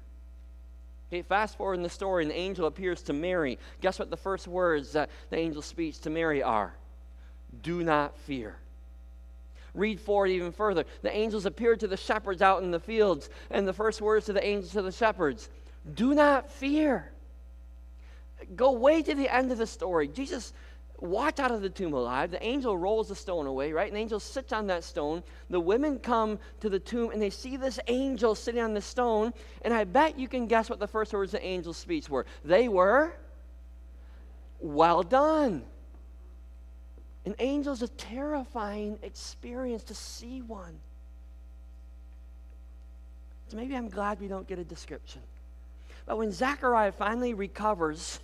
Okay, 1.09 1.23
fast 1.23 1.59
forward 1.59 1.75
in 1.75 1.83
the 1.83 1.91
story, 1.91 2.25
and 2.25 2.31
the 2.31 2.37
angel 2.37 2.67
appears 2.67 3.03
to 3.03 3.13
Mary. 3.13 3.59
Guess 3.83 3.99
what 3.99 4.11
the 4.11 4.17
first 4.17 4.49
words 4.49 4.93
that 4.93 5.11
the 5.31 5.37
angel 5.37 5.61
speaks 5.61 5.99
to 5.99 6.11
Mary 6.11 6.43
are? 6.43 6.75
Do 7.63 7.85
not 7.85 8.17
fear. 8.19 8.57
Read 9.75 10.01
forward 10.01 10.29
even 10.29 10.53
further. 10.53 10.85
The 11.03 11.15
angels 11.15 11.47
appeared 11.47 11.81
to 11.81 11.89
the 11.89 11.97
shepherds 11.97 12.41
out 12.41 12.63
in 12.63 12.71
the 12.71 12.81
fields, 12.81 13.29
and 13.51 13.69
the 13.69 13.73
first 13.73 14.01
words 14.01 14.27
to 14.27 14.33
the 14.33 14.45
angels 14.45 14.73
to 14.73 14.83
the 14.83 14.93
shepherds 14.93 15.51
do 15.95 16.15
not 16.15 16.51
fear. 16.51 17.11
Go 18.57 18.73
way 18.73 19.03
to 19.03 19.15
the 19.15 19.33
end 19.33 19.53
of 19.53 19.59
the 19.59 19.67
story. 19.67 20.09
Jesus 20.09 20.53
walked 21.01 21.41
out 21.41 21.51
of 21.51 21.61
the 21.61 21.69
tomb 21.69 21.93
alive. 21.93 22.31
The 22.31 22.43
angel 22.43 22.77
rolls 22.79 23.09
the 23.09 23.17
stone 23.17 23.47
away, 23.47 23.73
right? 23.73 23.91
An 23.91 23.97
angel 23.97 24.21
sits 24.21 24.53
on 24.53 24.67
that 24.69 24.85
stone. 24.85 25.23
The 25.51 25.61
women 25.61 25.99
come 25.99 26.39
to 26.61 26.71
the 26.71 26.79
tomb 26.79 27.11
and 27.11 27.21
they 27.21 27.31
see 27.31 27.57
this 27.57 27.79
angel 27.89 28.35
sitting 28.35 28.63
on 28.63 28.75
the 28.75 28.81
stone. 28.81 29.33
And 29.63 29.75
I 29.75 29.85
bet 29.85 30.19
you 30.19 30.29
can 30.29 30.47
guess 30.47 30.71
what 30.71 30.79
the 30.79 30.87
first 30.87 31.13
words 31.13 31.35
of 31.35 31.41
the 31.41 31.47
angel's 31.47 31.77
speech 31.77 32.09
were. 32.09 32.27
They 32.45 32.69
were, 32.69 33.15
Well 34.61 35.03
done. 35.03 35.65
An 37.27 37.35
angel's 37.39 37.81
a 37.83 37.89
terrifying 37.89 38.99
experience 39.03 39.83
to 39.85 39.95
see 39.95 40.43
one. 40.43 40.79
So 43.49 43.57
maybe 43.57 43.75
I'm 43.75 43.89
glad 43.89 44.21
we 44.21 44.29
don't 44.29 44.47
get 44.47 44.59
a 44.59 44.65
description. 44.65 45.23
But 46.07 46.19
when 46.19 46.33
Zechariah 46.33 46.93
finally 46.93 47.33
recovers 47.33 48.21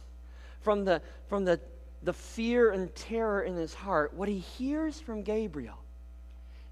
from 0.60 0.84
the, 0.84 1.00
from 1.28 1.44
the 1.44 1.60
the 2.02 2.12
fear 2.12 2.70
and 2.70 2.94
terror 2.94 3.42
in 3.42 3.56
his 3.56 3.74
heart, 3.74 4.14
what 4.14 4.28
he 4.28 4.38
hears 4.38 5.00
from 5.00 5.22
Gabriel 5.22 5.78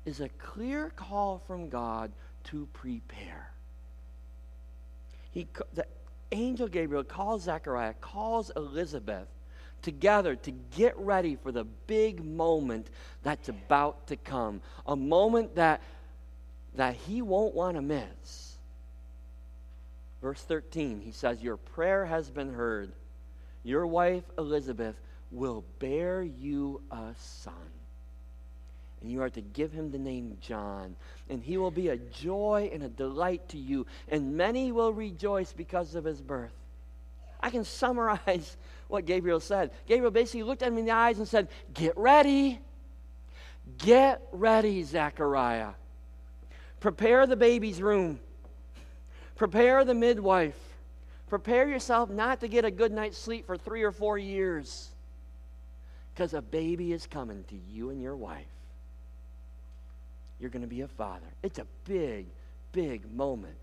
is 0.05 0.21
a 0.21 0.29
clear 0.31 0.91
call 0.97 1.43
from 1.47 1.69
God 1.69 2.11
to 2.45 2.67
prepare. 2.73 3.51
He, 5.31 5.47
the 5.75 5.85
angel 6.33 6.69
Gabriel 6.69 7.05
calls 7.05 7.43
Zechariah, 7.43 7.95
calls 8.01 8.51
Elizabeth 8.57 9.29
together 9.83 10.35
to 10.35 10.51
get 10.77 10.99
ready 10.99 11.37
for 11.37 11.53
the 11.53 11.65
big 11.65 12.25
moment 12.25 12.89
that's 13.23 13.49
about 13.49 14.07
to 14.09 14.17
come. 14.17 14.61
A 14.87 14.97
moment 14.97 15.55
that, 15.57 15.83
that 16.75 16.95
he 16.95 17.23
won't 17.23 17.55
want 17.55 17.77
to 17.77 17.83
miss. 17.83 18.57
Verse 20.21 20.41
13, 20.43 21.01
he 21.01 21.13
says, 21.13 21.43
Your 21.43 21.57
prayer 21.57 22.07
has 22.07 22.31
been 22.31 22.53
heard. 22.53 22.91
Your 23.63 23.87
wife, 23.87 24.25
Elizabeth, 24.37 24.97
will 25.31 25.65
bear 25.79 26.23
you 26.23 26.81
a 26.91 27.15
son. 27.17 27.55
And 29.01 29.11
you 29.11 29.23
are 29.23 29.31
to 29.31 29.41
give 29.41 29.73
him 29.73 29.91
the 29.91 29.99
name 29.99 30.39
John. 30.41 30.97
And 31.29 31.43
he 31.43 31.57
will 31.57 31.71
be 31.71 31.89
a 31.89 31.97
joy 31.97 32.71
and 32.73 32.83
a 32.83 32.89
delight 32.89 33.49
to 33.51 33.59
you. 33.59 33.87
And 34.09 34.37
many 34.37 34.73
will 34.73 34.93
rejoice 34.93 35.53
because 35.53 35.95
of 35.95 36.05
his 36.05 36.21
birth. 36.21 36.53
I 37.41 37.51
can 37.51 37.65
summarize 37.65 38.57
what 38.89 39.07
Gabriel 39.07 39.39
said. 39.39 39.71
Gabriel 39.87 40.11
basically 40.11 40.43
looked 40.43 40.63
at 40.63 40.69
him 40.69 40.79
in 40.79 40.87
the 40.87 40.91
eyes 40.91 41.19
and 41.19 41.29
said, 41.29 41.49
Get 41.75 41.97
ready. 41.97 42.59
Get 43.77 44.23
ready, 44.33 44.83
Zechariah. 44.83 45.73
Prepare 46.81 47.27
the 47.27 47.37
baby's 47.37 47.83
room. 47.83 48.19
Prepare 49.37 49.85
the 49.85 49.95
midwife. 49.95 50.59
Prepare 51.29 51.69
yourself 51.69 52.09
not 52.09 52.41
to 52.41 52.49
get 52.49 52.65
a 52.65 52.71
good 52.71 52.91
night's 52.91 53.19
sleep 53.19 53.47
for 53.47 53.57
three 53.57 53.83
or 53.83 53.93
four 53.93 54.17
years 54.19 54.91
because 56.19 56.35
a 56.35 56.43
baby 56.43 56.93
is 56.93 57.07
coming 57.07 57.45
to 57.45 57.55
you 57.71 57.91
and 57.91 58.03
your 58.03 58.17
wife. 58.17 58.45
You're 60.41 60.51
going 60.51 60.63
to 60.63 60.69
be 60.69 60.81
a 60.81 60.89
father. 60.89 61.29
It's 61.45 61.61
a 61.61 61.67
big, 61.85 62.27
big 62.73 63.09
moment 63.15 63.55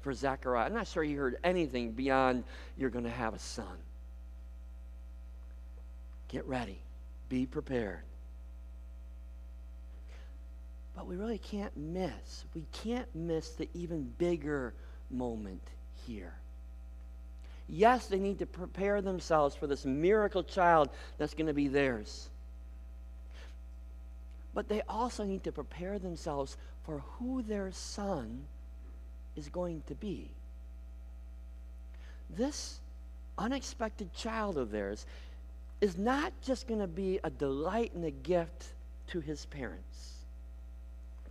for 0.00 0.12
Zechariah. 0.12 0.66
I'm 0.66 0.74
not 0.74 0.88
sure 0.88 1.04
he 1.04 1.14
heard 1.14 1.36
anything 1.44 1.92
beyond 1.92 2.42
you're 2.76 2.90
going 2.90 3.04
to 3.04 3.10
have 3.10 3.32
a 3.32 3.38
son. 3.38 3.76
Get 6.26 6.44
ready, 6.48 6.80
be 7.28 7.46
prepared. 7.46 8.00
But 10.96 11.06
we 11.06 11.14
really 11.14 11.38
can't 11.38 11.76
miss, 11.76 12.44
we 12.56 12.64
can't 12.72 13.06
miss 13.14 13.50
the 13.50 13.68
even 13.72 14.12
bigger 14.18 14.74
moment 15.12 15.62
here. 16.08 16.34
Yes, 17.70 18.06
they 18.06 18.18
need 18.18 18.40
to 18.40 18.46
prepare 18.46 19.00
themselves 19.00 19.54
for 19.54 19.68
this 19.68 19.84
miracle 19.84 20.42
child 20.42 20.90
that's 21.18 21.34
going 21.34 21.46
to 21.46 21.54
be 21.54 21.68
theirs. 21.68 22.28
But 24.52 24.68
they 24.68 24.82
also 24.88 25.24
need 25.24 25.44
to 25.44 25.52
prepare 25.52 26.00
themselves 26.00 26.56
for 26.84 26.98
who 26.98 27.42
their 27.42 27.70
son 27.70 28.44
is 29.36 29.48
going 29.48 29.84
to 29.86 29.94
be. 29.94 30.30
This 32.28 32.80
unexpected 33.38 34.12
child 34.14 34.58
of 34.58 34.72
theirs 34.72 35.06
is 35.80 35.96
not 35.96 36.32
just 36.42 36.66
going 36.66 36.80
to 36.80 36.88
be 36.88 37.20
a 37.22 37.30
delight 37.30 37.92
and 37.94 38.04
a 38.04 38.10
gift 38.10 38.66
to 39.08 39.20
his 39.20 39.46
parents. 39.46 40.16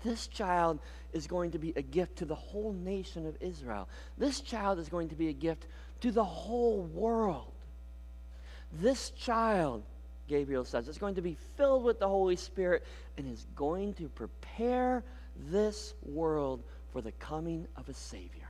This 0.03 0.27
child 0.27 0.79
is 1.11 1.27
going 1.27 1.51
to 1.51 1.59
be 1.59 1.73
a 1.75 1.81
gift 1.81 2.17
to 2.17 2.25
the 2.25 2.35
whole 2.35 2.71
nation 2.71 3.27
of 3.27 3.35
Israel. 3.41 3.89
This 4.17 4.39
child 4.39 4.79
is 4.79 4.87
going 4.87 5.09
to 5.09 5.15
be 5.15 5.27
a 5.27 5.33
gift 5.33 5.67
to 6.01 6.11
the 6.11 6.23
whole 6.23 6.83
world. 6.83 7.51
This 8.73 9.09
child, 9.11 9.83
Gabriel 10.27 10.65
says, 10.65 10.87
is 10.87 10.97
going 10.97 11.15
to 11.15 11.21
be 11.21 11.37
filled 11.57 11.83
with 11.83 11.99
the 11.99 12.07
Holy 12.07 12.35
Spirit 12.35 12.85
and 13.17 13.31
is 13.31 13.45
going 13.55 13.93
to 13.95 14.07
prepare 14.09 15.03
this 15.49 15.93
world 16.03 16.63
for 16.91 17.01
the 17.01 17.11
coming 17.13 17.67
of 17.75 17.89
a 17.89 17.93
Savior. 17.93 18.49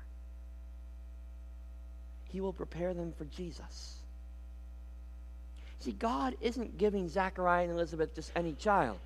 He 2.25 2.41
will 2.41 2.53
prepare 2.53 2.93
them 2.93 3.13
for 3.17 3.25
Jesus. 3.25 3.95
See, 5.79 5.93
God 5.93 6.35
isn't 6.41 6.77
giving 6.77 7.07
Zechariah 7.07 7.63
and 7.63 7.71
Elizabeth 7.71 8.13
just 8.13 8.31
any 8.35 8.53
child. 8.53 8.99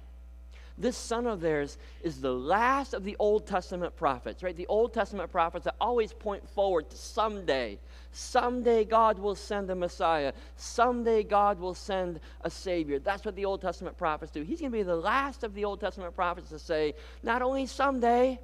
This 0.78 0.98
son 0.98 1.28
of 1.28 1.40
theirs 1.40 1.78
is 2.02 2.20
the 2.20 2.34
last 2.34 2.96
of 2.96 3.04
the 3.04 3.16
Old 3.20 3.46
Testament 3.46 3.96
prophets, 3.96 4.42
right? 4.42 4.56
The 4.56 4.68
Old 4.68 4.92
Testament 4.92 5.32
prophets 5.32 5.66
that 5.66 5.76
always 5.80 6.14
point 6.14 6.48
forward 6.50 6.90
to 6.90 6.98
someday. 6.98 7.78
Someday 8.12 8.84
God 8.84 9.20
will 9.20 9.36
send 9.36 9.70
a 9.70 9.76
Messiah. 9.76 10.34
Someday 10.56 11.24
God 11.24 11.60
will 11.60 11.76
send 11.76 12.20
a 12.42 12.50
Savior. 12.50 12.98
That's 12.98 13.24
what 13.24 13.36
the 13.36 13.46
Old 13.46 13.62
Testament 13.62 13.98
prophets 13.98 14.32
do. 14.32 14.42
He's 14.42 14.60
going 14.60 14.72
to 14.72 14.78
be 14.78 14.84
the 14.84 14.96
last 14.96 15.44
of 15.44 15.54
the 15.54 15.64
Old 15.64 15.80
Testament 15.80 16.16
prophets 16.16 16.50
to 16.50 16.58
say, 16.58 16.96
not 17.22 17.44
only 17.44 17.68
someday, 17.68 18.40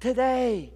today. 0.00 0.72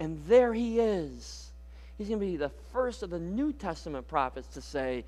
And 0.00 0.22
there 0.26 0.54
he 0.54 0.80
is. 0.80 1.52
He's 1.98 2.08
going 2.08 2.20
to 2.20 2.26
be 2.26 2.36
the 2.36 2.52
first 2.72 3.02
of 3.02 3.10
the 3.10 3.18
New 3.18 3.52
Testament 3.52 4.08
prophets 4.08 4.48
to 4.54 4.62
say, 4.62 5.04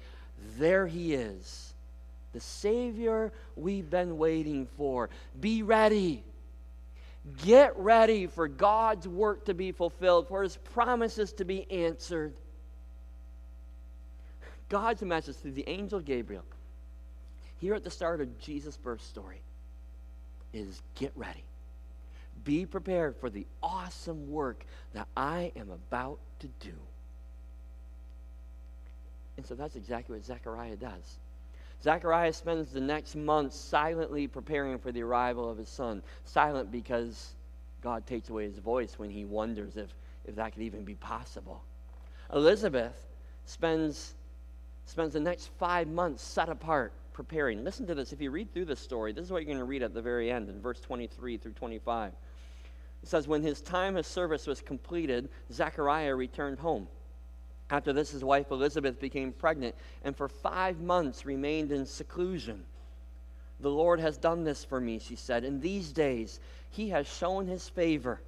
there 0.59 0.87
he 0.87 1.14
is 1.14 1.70
the 2.32 2.40
Savior 2.40 3.32
we've 3.56 3.90
been 3.90 4.18
waiting 4.18 4.66
for. 4.76 5.10
Be 5.40 5.62
ready. 5.62 6.22
Get 7.44 7.76
ready 7.76 8.26
for 8.26 8.49
God's 8.49 9.06
work 9.06 9.44
to 9.46 9.54
be 9.54 9.72
fulfilled, 9.72 10.28
for 10.28 10.42
His 10.42 10.56
promises 10.56 11.32
to 11.34 11.44
be 11.44 11.70
answered. 11.70 12.32
God's 14.68 15.02
message 15.02 15.37
through 15.37 15.52
the 15.52 15.68
angel 15.68 16.00
Gabriel, 16.00 16.44
here 17.58 17.75
at 17.75 17.84
the 17.84 17.90
start 17.90 18.20
of 18.20 18.38
Jesus' 18.38 18.76
birth 18.76 19.02
story, 19.02 19.42
is 20.52 20.80
get 20.94 21.12
ready. 21.14 21.44
Be 22.44 22.64
prepared 22.64 23.16
for 23.16 23.28
the 23.28 23.46
awesome 23.62 24.30
work 24.30 24.64
that 24.94 25.08
I 25.16 25.52
am 25.56 25.70
about 25.70 26.18
to 26.38 26.49
do. 26.60 26.72
And 29.37 29.44
so 29.44 29.54
that's 29.54 29.76
exactly 29.76 30.16
what 30.16 30.25
Zechariah 30.25 30.76
does. 30.76 31.18
Zechariah 31.82 32.32
spends 32.32 32.72
the 32.72 32.80
next 32.80 33.16
month 33.16 33.52
silently 33.54 34.26
preparing 34.26 34.78
for 34.78 34.92
the 34.92 35.02
arrival 35.02 35.49
of 35.49 35.56
his 35.56 35.68
son. 35.68 36.02
Silent 36.25 36.70
because 36.70 37.32
God 37.80 38.06
takes 38.06 38.28
away 38.28 38.44
his 38.44 38.58
voice 38.58 38.99
when 38.99 39.10
he 39.10 39.25
wonders 39.25 39.76
if, 39.76 39.94
if 40.26 40.34
that 40.37 40.52
could 40.52 40.62
even 40.62 40.84
be 40.84 40.94
possible. 40.94 41.62
Elizabeth 42.32 43.06
spends, 43.46 44.14
spends 44.84 45.14
the 45.14 45.20
next 45.20 45.50
five 45.58 45.88
months 45.88 46.22
set 46.22 46.49
apart 46.49 46.92
preparing. 47.12 47.64
Listen 47.64 47.87
to 47.87 47.94
this. 47.94 48.12
If 48.12 48.20
you 48.20 48.30
read 48.30 48.52
through 48.52 48.66
this 48.66 48.80
story, 48.80 49.12
this 49.12 49.25
is 49.25 49.32
what 49.32 49.38
you're 49.38 49.46
going 49.46 49.58
to 49.58 49.64
read 49.64 49.82
at 49.82 49.94
the 49.94 50.02
very 50.02 50.30
end 50.30 50.49
in 50.49 50.60
verse 50.60 50.80
23 50.80 51.38
through 51.38 51.52
25. 51.52 52.12
It 53.02 53.08
says, 53.08 53.26
When 53.26 53.42
his 53.42 53.60
time 53.62 53.96
of 53.96 54.04
service 54.04 54.46
was 54.46 54.60
completed, 54.60 55.30
Zechariah 55.52 56.14
returned 56.14 56.58
home. 56.58 56.88
After 57.71 57.93
this, 57.93 58.11
his 58.11 58.25
wife 58.25 58.50
Elizabeth 58.50 58.99
became 58.99 59.33
pregnant 59.33 59.75
and 60.03 60.17
for 60.17 60.29
five 60.29 60.81
months 60.81 61.25
remained 61.25 61.71
in 61.71 61.87
seclusion. 61.87 62.65
The 63.61 63.71
Lord 63.71 64.00
has 64.00 64.17
done 64.17 64.43
this 64.43 64.65
for 64.65 64.81
me, 64.81 64.99
she 64.99 65.17
said. 65.17 65.45
In 65.45 65.61
these 65.61 65.93
days, 65.93 66.41
he 66.71 66.89
has 66.89 67.07
shown 67.07 67.47
his 67.47 67.69
favor 67.69 68.21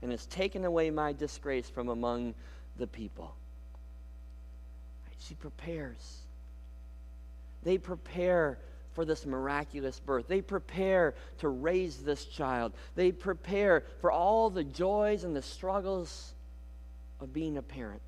and 0.00 0.10
has 0.10 0.26
taken 0.26 0.64
away 0.64 0.90
my 0.90 1.12
disgrace 1.12 1.68
from 1.68 1.88
among 1.88 2.34
the 2.78 2.86
people. 2.86 3.34
She 5.18 5.34
prepares. 5.34 6.20
They 7.64 7.78
prepare 7.78 8.58
for 8.92 9.04
this 9.04 9.26
miraculous 9.26 9.98
birth. 9.98 10.28
They 10.28 10.40
prepare 10.40 11.14
to 11.38 11.48
raise 11.48 11.98
this 11.98 12.24
child. 12.24 12.72
They 12.94 13.12
prepare 13.12 13.82
for 14.00 14.10
all 14.10 14.48
the 14.50 14.64
joys 14.64 15.24
and 15.24 15.34
the 15.34 15.42
struggles 15.42 16.32
of 17.20 17.32
being 17.32 17.58
a 17.58 17.62
parent. 17.62 18.00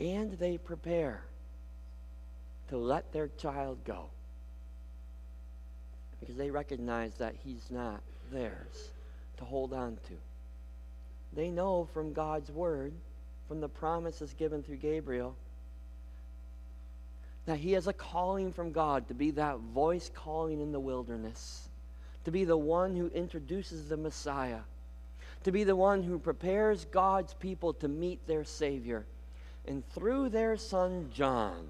And 0.00 0.32
they 0.32 0.58
prepare 0.58 1.22
to 2.68 2.76
let 2.76 3.12
their 3.12 3.28
child 3.38 3.78
go 3.84 4.06
because 6.20 6.36
they 6.36 6.50
recognize 6.50 7.14
that 7.14 7.34
he's 7.44 7.70
not 7.70 8.00
theirs 8.32 8.90
to 9.36 9.44
hold 9.44 9.72
on 9.72 9.96
to. 10.08 10.14
They 11.32 11.50
know 11.50 11.88
from 11.92 12.12
God's 12.12 12.50
word, 12.50 12.92
from 13.48 13.60
the 13.60 13.68
promises 13.68 14.34
given 14.38 14.62
through 14.62 14.76
Gabriel, 14.76 15.36
that 17.44 17.58
he 17.58 17.72
has 17.72 17.86
a 17.86 17.92
calling 17.92 18.52
from 18.52 18.72
God 18.72 19.06
to 19.08 19.14
be 19.14 19.30
that 19.32 19.58
voice 19.58 20.10
calling 20.14 20.60
in 20.60 20.72
the 20.72 20.80
wilderness, 20.80 21.68
to 22.24 22.32
be 22.32 22.44
the 22.44 22.56
one 22.56 22.96
who 22.96 23.08
introduces 23.08 23.88
the 23.88 23.96
Messiah, 23.96 24.60
to 25.44 25.52
be 25.52 25.62
the 25.62 25.76
one 25.76 26.02
who 26.02 26.18
prepares 26.18 26.86
God's 26.86 27.34
people 27.34 27.72
to 27.74 27.88
meet 27.88 28.26
their 28.26 28.44
Savior. 28.44 29.06
And 29.66 29.86
through 29.90 30.28
their 30.28 30.56
son 30.56 31.10
John, 31.12 31.68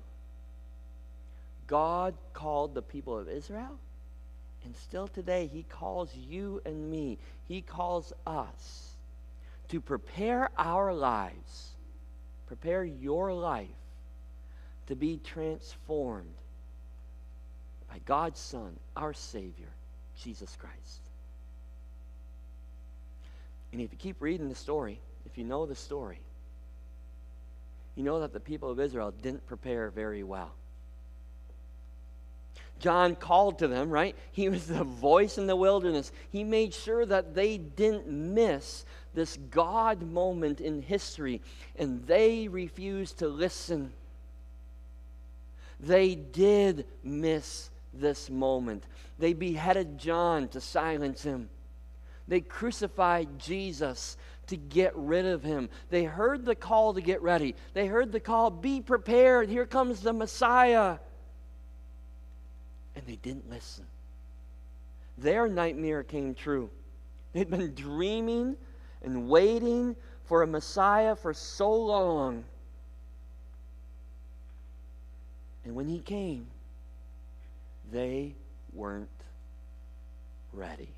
God 1.67 2.15
called 2.33 2.75
the 2.75 2.83
people 2.83 3.19
of 3.19 3.29
Israel 3.29 3.79
and 4.67 4.77
still 4.77 5.07
today, 5.07 5.49
He 5.51 5.63
calls 5.63 6.11
you 6.15 6.61
and 6.67 6.91
me, 6.91 7.19
He 7.47 7.63
calls 7.63 8.13
us 8.27 8.91
to 9.69 9.81
prepare 9.81 10.51
our 10.59 10.93
lives, 10.93 11.71
prepare 12.49 12.85
your 12.85 13.33
life 13.33 13.69
to 14.89 14.97
be 14.97 15.21
transformed 15.25 16.35
by 17.89 18.01
God's 18.05 18.41
Son, 18.41 18.77
our 18.97 19.13
Savior, 19.13 19.71
Jesus 20.21 20.57
Christ. 20.59 21.01
And 23.73 23.81
if 23.81 23.93
you 23.93 23.99
keep 23.99 24.21
reading 24.21 24.49
the 24.49 24.55
story, 24.55 24.99
if 25.27 25.39
you 25.39 25.45
know 25.45 25.65
the 25.65 25.75
story, 25.77 26.19
you 27.97 28.03
know 28.03 28.21
that 28.21 28.33
the 28.33 28.41
people 28.41 28.71
of 28.71 28.79
Israel 28.79 29.11
didn't 29.11 29.47
prepare 29.47 29.91
very 29.91 30.23
well. 30.23 30.53
John 32.79 33.17
called 33.17 33.59
to 33.61 33.69
them, 33.69 33.91
right? 33.91 34.15
He 34.33 34.51
was 34.51 34.67
the 34.67 34.85
voice 34.85 35.39
in 35.39 35.47
the 35.47 35.57
wilderness. 35.57 36.13
He 36.31 36.45
made 36.45 36.75
sure 36.75 37.07
that 37.07 37.35
they 37.35 37.57
didn't 37.57 38.07
miss 38.07 38.85
this 39.15 39.39
God 39.51 40.03
moment 40.03 40.61
in 40.61 40.83
history, 40.83 41.41
and 41.79 42.07
they 42.07 42.49
refused 42.49 43.19
to 43.21 43.29
listen. 43.29 43.93
They 45.81 46.15
did 46.15 46.85
miss 47.03 47.71
this 47.95 48.29
moment. 48.29 48.85
They 49.19 49.33
beheaded 49.33 49.97
John 49.99 50.49
to 50.49 50.61
silence 50.61 51.23
him. 51.23 51.49
They 52.29 52.41
crucified 52.41 53.39
Jesus 53.39 54.19
to 54.49 54.57
get 54.57 54.95
rid 54.95 55.27
of 55.27 55.43
him. 55.43 55.69
They 55.91 56.05
heard 56.05 56.45
the 56.45 56.55
call 56.55 56.95
to 56.95 57.01
get 57.01 57.23
ready. 57.23 57.55
They 57.75 57.87
heard 57.87 58.13
the 58.13 58.21
call, 58.21 58.51
be 58.51 58.81
prepared. 58.81 59.49
Here 59.49 59.67
comes 59.67 60.01
the 60.01 60.13
Messiah 60.13 60.99
and 62.97 63.07
they 63.07 63.17
didn't 63.17 63.49
listen. 63.49 63.85
Their 65.19 65.47
nightmare 65.47 66.03
came 66.03 66.35
true. 66.35 66.71
They'd 67.33 67.51
been 67.51 67.75
dreaming 67.75 68.57
and 69.03 69.29
waiting 69.29 69.95
for 70.25 70.43
a 70.43 70.47
Messiah 70.47 71.15
for 71.15 71.33
so 71.33 71.71
long. 71.71 72.45
And 75.65 75.75
when 75.75 75.89
he 75.89 76.01
came, 76.01 76.47
they 77.93 78.35
weren't 78.73 79.09
ready. 80.53 80.89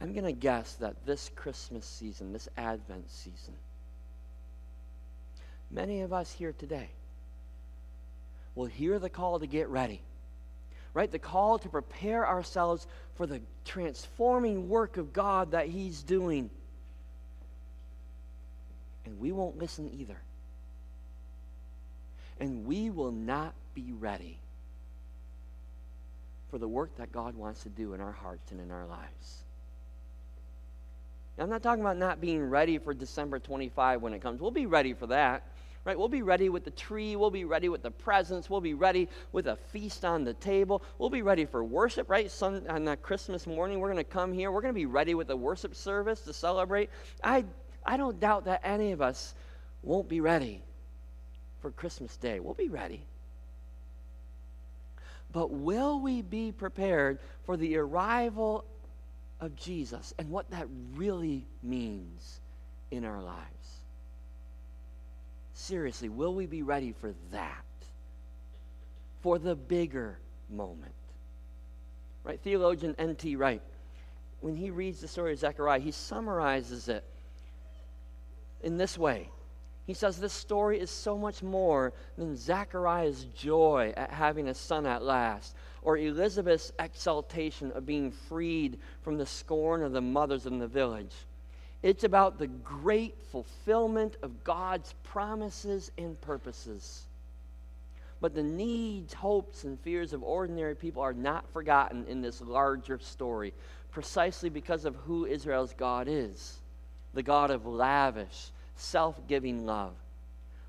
I'm 0.00 0.12
going 0.12 0.24
to 0.24 0.32
guess 0.32 0.74
that 0.74 1.06
this 1.06 1.30
Christmas 1.34 1.86
season, 1.86 2.32
this 2.32 2.48
Advent 2.56 3.10
season, 3.10 3.54
Many 5.70 6.02
of 6.02 6.12
us 6.12 6.32
here 6.32 6.52
today 6.52 6.88
will 8.54 8.66
hear 8.66 8.98
the 8.98 9.10
call 9.10 9.40
to 9.40 9.46
get 9.46 9.68
ready, 9.68 10.00
right? 10.94 11.10
The 11.10 11.18
call 11.18 11.58
to 11.58 11.68
prepare 11.68 12.26
ourselves 12.26 12.86
for 13.16 13.26
the 13.26 13.40
transforming 13.64 14.68
work 14.68 14.96
of 14.96 15.12
God 15.12 15.50
that 15.50 15.66
He's 15.66 16.02
doing. 16.02 16.50
And 19.04 19.18
we 19.18 19.32
won't 19.32 19.58
listen 19.58 19.90
either. 19.98 20.18
And 22.38 22.66
we 22.66 22.90
will 22.90 23.12
not 23.12 23.54
be 23.74 23.92
ready 23.92 24.38
for 26.50 26.58
the 26.58 26.68
work 26.68 26.96
that 26.96 27.12
God 27.12 27.34
wants 27.34 27.62
to 27.64 27.68
do 27.68 27.94
in 27.94 28.00
our 28.00 28.12
hearts 28.12 28.52
and 28.52 28.60
in 28.60 28.70
our 28.70 28.86
lives. 28.86 29.42
Now, 31.36 31.44
I'm 31.44 31.50
not 31.50 31.62
talking 31.62 31.82
about 31.82 31.96
not 31.96 32.20
being 32.20 32.42
ready 32.42 32.78
for 32.78 32.94
December 32.94 33.38
25 33.38 34.02
when 34.02 34.14
it 34.14 34.22
comes. 34.22 34.40
We'll 34.40 34.50
be 34.50 34.66
ready 34.66 34.94
for 34.94 35.06
that 35.08 35.42
right? 35.86 35.96
We'll 35.96 36.08
be 36.08 36.22
ready 36.22 36.48
with 36.48 36.64
the 36.64 36.72
tree. 36.72 37.14
We'll 37.14 37.30
be 37.30 37.44
ready 37.44 37.68
with 37.68 37.82
the 37.82 37.92
presents. 37.92 38.50
We'll 38.50 38.60
be 38.60 38.74
ready 38.74 39.08
with 39.30 39.46
a 39.46 39.54
feast 39.54 40.04
on 40.04 40.24
the 40.24 40.34
table. 40.34 40.82
We'll 40.98 41.10
be 41.10 41.22
ready 41.22 41.44
for 41.44 41.64
worship, 41.64 42.10
right? 42.10 42.30
On 42.42 42.84
that 42.84 43.02
Christmas 43.02 43.46
morning, 43.46 43.78
we're 43.78 43.92
going 43.92 44.04
to 44.04 44.10
come 44.10 44.32
here. 44.32 44.50
We're 44.50 44.62
going 44.62 44.74
to 44.74 44.78
be 44.78 44.86
ready 44.86 45.14
with 45.14 45.28
the 45.28 45.36
worship 45.36 45.76
service 45.76 46.20
to 46.22 46.32
celebrate. 46.32 46.90
I, 47.22 47.44
I 47.84 47.96
don't 47.96 48.18
doubt 48.18 48.46
that 48.46 48.62
any 48.64 48.90
of 48.90 49.00
us 49.00 49.34
won't 49.82 50.08
be 50.08 50.20
ready 50.20 50.60
for 51.62 51.70
Christmas 51.70 52.16
Day. 52.16 52.40
We'll 52.40 52.54
be 52.54 52.68
ready. 52.68 53.06
But 55.32 55.52
will 55.52 56.00
we 56.00 56.20
be 56.20 56.50
prepared 56.50 57.20
for 57.44 57.56
the 57.56 57.76
arrival 57.76 58.64
of 59.40 59.54
Jesus 59.56 60.14
and 60.18 60.30
what 60.30 60.50
that 60.50 60.66
really 60.94 61.46
means 61.62 62.40
in 62.90 63.04
our 63.04 63.22
lives? 63.22 63.80
Seriously, 65.52 66.08
will 66.08 66.34
we 66.34 66.46
be 66.46 66.62
ready 66.62 66.92
for 66.92 67.14
that? 67.32 67.64
For 69.22 69.38
the 69.38 69.56
bigger 69.56 70.18
moment? 70.50 70.92
Right? 72.24 72.40
Theologian 72.40 72.94
N.T. 72.98 73.36
Wright, 73.36 73.62
when 74.40 74.54
he 74.54 74.70
reads 74.70 75.00
the 75.00 75.08
story 75.08 75.32
of 75.32 75.38
Zechariah, 75.38 75.80
he 75.80 75.90
summarizes 75.90 76.88
it 76.88 77.04
in 78.62 78.76
this 78.76 78.98
way. 78.98 79.30
He 79.86 79.94
says 79.94 80.18
this 80.18 80.32
story 80.32 80.80
is 80.80 80.90
so 80.90 81.16
much 81.16 81.42
more 81.42 81.92
than 82.18 82.36
Zechariah's 82.36 83.24
joy 83.34 83.94
at 83.96 84.10
having 84.10 84.48
a 84.48 84.54
son 84.54 84.84
at 84.84 85.02
last, 85.02 85.54
or 85.86 85.96
Elizabeth's 85.96 86.72
exaltation 86.80 87.70
of 87.70 87.86
being 87.86 88.10
freed 88.10 88.76
from 89.02 89.16
the 89.16 89.24
scorn 89.24 89.84
of 89.84 89.92
the 89.92 90.00
mothers 90.00 90.44
in 90.44 90.58
the 90.58 90.66
village. 90.66 91.14
It's 91.80 92.02
about 92.02 92.40
the 92.40 92.48
great 92.48 93.14
fulfillment 93.30 94.16
of 94.20 94.42
God's 94.42 94.96
promises 95.04 95.92
and 95.96 96.20
purposes. 96.20 97.04
But 98.20 98.34
the 98.34 98.42
needs, 98.42 99.14
hopes, 99.14 99.62
and 99.62 99.78
fears 99.78 100.12
of 100.12 100.24
ordinary 100.24 100.74
people 100.74 101.02
are 101.02 101.14
not 101.14 101.48
forgotten 101.52 102.04
in 102.08 102.20
this 102.20 102.40
larger 102.40 102.98
story, 102.98 103.54
precisely 103.92 104.48
because 104.48 104.86
of 104.86 104.96
who 104.96 105.24
Israel's 105.24 105.72
God 105.72 106.08
is 106.10 106.58
the 107.14 107.22
God 107.22 107.50
of 107.50 107.64
lavish, 107.64 108.50
self 108.74 109.26
giving 109.28 109.64
love. 109.64 109.94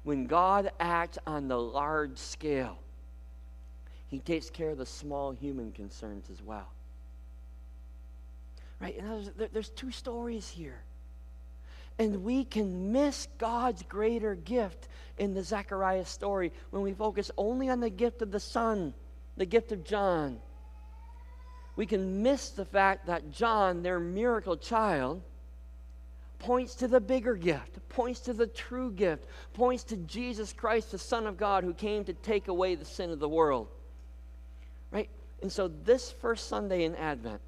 When 0.04 0.28
God 0.28 0.72
acts 0.80 1.18
on 1.26 1.48
the 1.48 1.60
large 1.60 2.18
scale, 2.20 2.78
he 4.08 4.20
takes 4.20 4.50
care 4.50 4.70
of 4.70 4.78
the 4.78 4.86
small 4.86 5.32
human 5.32 5.72
concerns 5.72 6.30
as 6.32 6.42
well. 6.42 6.68
Right? 8.80 8.98
And 8.98 9.10
there's, 9.10 9.52
there's 9.52 9.70
two 9.70 9.92
stories 9.92 10.48
here. 10.48 10.80
And 12.00 12.24
we 12.24 12.46
can 12.46 12.92
miss 12.92 13.28
God's 13.38 13.84
greater 13.84 14.36
gift 14.36 14.88
in 15.18 15.34
the 15.34 15.44
Zechariah 15.44 16.06
story 16.06 16.54
when 16.70 16.84
we 16.84 16.94
focus 16.94 17.32
only 17.38 17.70
on 17.70 17.80
the 17.80 17.90
gift 17.90 18.22
of 18.22 18.32
the 18.32 18.40
Son, 18.40 18.94
the 19.36 19.46
gift 19.46 19.72
of 19.72 19.84
John. 19.84 20.40
We 21.76 21.86
can 21.86 22.22
miss 22.22 22.50
the 22.50 22.66
fact 22.66 23.08
that 23.08 23.32
John, 23.32 23.82
their 23.82 24.00
miracle 24.00 24.58
child, 24.58 25.22
points 26.40 26.76
to 26.76 26.88
the 26.88 27.02
bigger 27.02 27.36
gift, 27.36 27.80
points 27.90 28.20
to 28.22 28.34
the 28.34 28.48
true 28.48 28.92
gift, 28.92 29.26
points 29.54 29.84
to 29.86 29.98
Jesus 29.98 30.54
Christ, 30.54 30.92
the 30.92 31.00
Son 31.00 31.26
of 31.26 31.36
God, 31.36 31.64
who 31.64 31.74
came 31.74 32.04
to 32.06 32.14
take 32.14 32.48
away 32.48 32.76
the 32.76 32.86
sin 32.86 33.10
of 33.10 33.20
the 33.20 33.30
world. 33.30 33.68
And 35.42 35.52
so, 35.52 35.68
this 35.68 36.12
first 36.12 36.48
Sunday 36.48 36.84
in 36.84 36.96
Advent, 36.96 37.42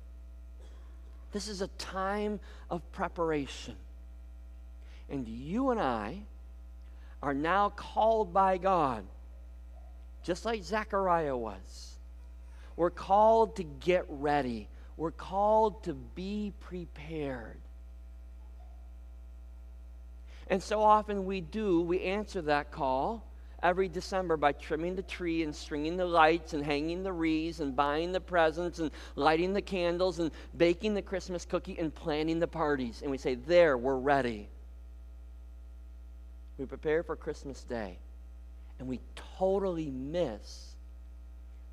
this 1.31 1.47
is 1.47 1.61
a 1.61 1.67
time 1.67 2.39
of 2.69 2.89
preparation. 2.91 3.75
And 5.09 5.27
you 5.27 5.71
and 5.71 5.79
I 5.79 6.19
are 7.21 7.33
now 7.33 7.69
called 7.69 8.33
by 8.33 8.57
God, 8.57 9.03
just 10.23 10.45
like 10.45 10.63
Zechariah 10.63 11.35
was. 11.35 11.97
We're 12.75 12.91
called 12.91 13.55
to 13.57 13.63
get 13.63 14.05
ready, 14.07 14.69
we're 14.95 15.11
called 15.11 15.83
to 15.83 15.93
be 15.93 16.53
prepared. 16.59 17.57
And 20.47 20.63
so 20.63 20.81
often 20.81 21.25
we 21.25 21.41
do, 21.41 21.81
we 21.81 22.01
answer 22.01 22.41
that 22.43 22.71
call 22.71 23.28
every 23.63 23.87
December 23.87 24.37
by 24.37 24.51
trimming 24.51 24.95
the 24.95 25.03
tree 25.03 25.43
and 25.43 25.55
stringing 25.55 25.97
the 25.97 26.05
lights 26.05 26.53
and 26.53 26.63
hanging 26.63 27.03
the 27.03 27.11
wreaths 27.11 27.59
and 27.59 27.75
buying 27.75 28.11
the 28.11 28.21
presents 28.21 28.79
and 28.79 28.91
lighting 29.15 29.53
the 29.53 29.61
candles 29.61 30.19
and 30.19 30.31
baking 30.57 30.93
the 30.93 31.01
Christmas 31.01 31.45
cookie 31.45 31.77
and 31.77 31.93
planning 31.93 32.39
the 32.39 32.47
parties. 32.47 33.01
And 33.01 33.11
we 33.11 33.17
say, 33.17 33.35
There, 33.35 33.77
we're 33.77 33.97
ready. 33.97 34.49
We 36.57 36.65
prepare 36.65 37.03
for 37.03 37.15
Christmas 37.15 37.63
Day 37.63 37.97
and 38.79 38.87
we 38.87 38.99
totally 39.37 39.89
miss 39.89 40.75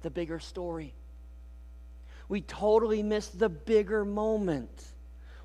the 0.03 0.11
bigger 0.11 0.39
story. 0.39 0.95
We 2.29 2.41
totally 2.41 3.03
miss 3.03 3.29
the 3.29 3.49
bigger 3.49 4.05
moment 4.05 4.93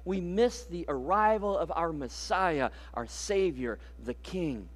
we 0.06 0.22
miss 0.22 0.64
the 0.64 0.86
arrival 0.88 1.58
of 1.58 1.72
our 1.76 1.94
Messiah, 1.94 2.72
our 2.94 3.08
Savior, 3.08 3.80
the 4.04 4.14
King. 4.16 4.68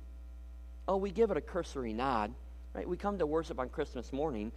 Oh, 0.88 0.98
we 0.98 1.12
give 1.12 1.32
it 1.32 1.38
a 1.38 1.42
cursory 1.42 1.94
nod, 1.94 2.34
right? 2.74 2.88
We 2.88 2.98
come 2.98 3.18
to 3.20 3.26
worship 3.26 3.60
on 3.60 3.70
Christmas 3.70 4.14
morning, 4.14 4.52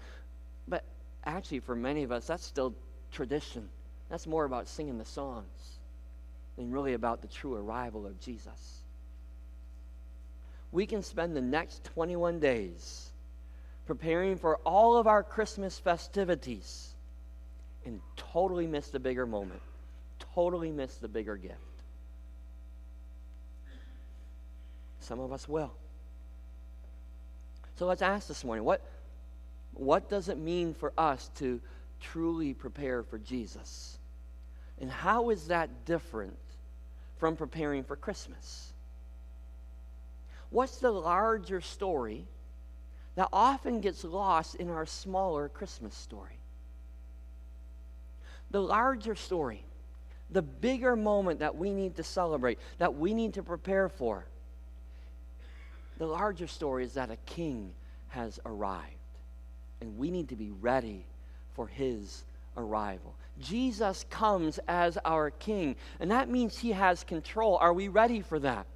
but 0.67 0.85
actually, 1.25 1.61
for 1.61 1.75
many 1.75 2.03
of 2.03 2.13
us, 2.13 2.27
that's 2.27 2.45
still 2.45 2.75
tradition. 3.13 3.69
That's 4.11 4.27
more 4.27 4.45
about 4.45 4.69
singing 4.69 4.99
the 4.99 5.05
songs 5.05 5.79
than 6.57 6.71
really 6.71 6.95
about 6.95 7.23
the 7.23 7.29
true 7.29 7.55
arrival 7.55 8.07
of 8.07 8.21
Jesus. 8.21 8.83
We 10.71 10.87
can 10.87 11.03
spend 11.03 11.35
the 11.35 11.41
next 11.41 11.85
21 11.85 12.41
days 12.41 13.11
preparing 13.87 14.37
for 14.37 14.57
all 14.59 14.99
of 14.99 15.07
our 15.07 15.23
Christmas 15.23 15.79
festivities 15.79 16.95
and 17.87 18.01
totally 18.17 18.67
miss 18.67 18.89
the 18.89 19.01
bigger 19.01 19.27
moment 19.27 19.63
totally 20.39 20.71
miss 20.71 20.95
the 20.97 21.09
bigger 21.09 21.37
gift. 21.37 21.57
Some 25.01 25.21
of 25.21 25.33
us 25.33 25.49
will. 25.49 25.73
So 27.79 27.87
let's 27.87 28.03
ask 28.03 28.27
this 28.27 28.43
morning 28.43 28.65
what, 28.65 28.83
what 29.73 30.11
does 30.11 30.29
it 30.29 30.37
mean 30.37 30.75
for 30.75 30.93
us 30.99 31.31
to 31.37 31.61
truly 32.01 32.53
prepare 32.53 33.05
for 33.05 33.19
Jesus? 33.19 33.99
And 34.81 34.91
how 34.91 35.31
is 35.31 35.47
that 35.47 35.85
different 35.85 36.37
from 37.19 37.37
preparing 37.37 37.85
for 37.85 37.95
Christmas? 37.95 38.73
What's 40.51 40.79
the 40.79 40.91
larger 40.91 41.61
story 41.61 42.27
that 43.15 43.29
often 43.33 43.81
gets 43.81 44.03
lost 44.03 44.57
in 44.57 44.71
our 44.71 44.87
smaller 44.87 45.49
Christmas 45.49 45.95
story? 45.95 46.41
The 48.51 48.61
larger 48.61 49.15
story 49.15 49.65
the 50.31 50.43
bigger 50.43 50.95
moment 50.95 51.41
that 51.41 51.57
we 51.57 51.73
need 51.73 51.97
to 51.97 52.03
celebrate, 52.03 52.59
that 52.79 52.95
we 52.95 53.15
need 53.15 53.35
to 53.35 53.43
prepare 53.43 53.89
for. 53.89 54.27
The 55.99 56.07
larger 56.07 56.47
story 56.47 56.85
is 56.85 56.95
that 56.95 57.11
a 57.11 57.17
king 57.27 57.73
has 58.09 58.41
arrived, 58.47 58.95
and 59.81 59.99
we 59.99 60.11
need 60.11 60.29
to 60.29 60.37
be 60.37 60.51
ready 60.51 61.05
for 61.55 61.67
his 61.67 62.25
arrival. 62.57 63.15
Jesus 63.41 64.05
comes 64.09 64.59
as 64.69 64.97
our 65.05 65.31
king, 65.31 65.77
and 66.01 66.11
that 66.11 66.29
means 66.29 66.59
he 66.59 66.73
has 66.73 67.05
control. 67.05 67.57
Are 67.57 67.73
we 67.73 67.89
ready 67.89 68.21
for 68.21 68.39
that? 68.41 68.67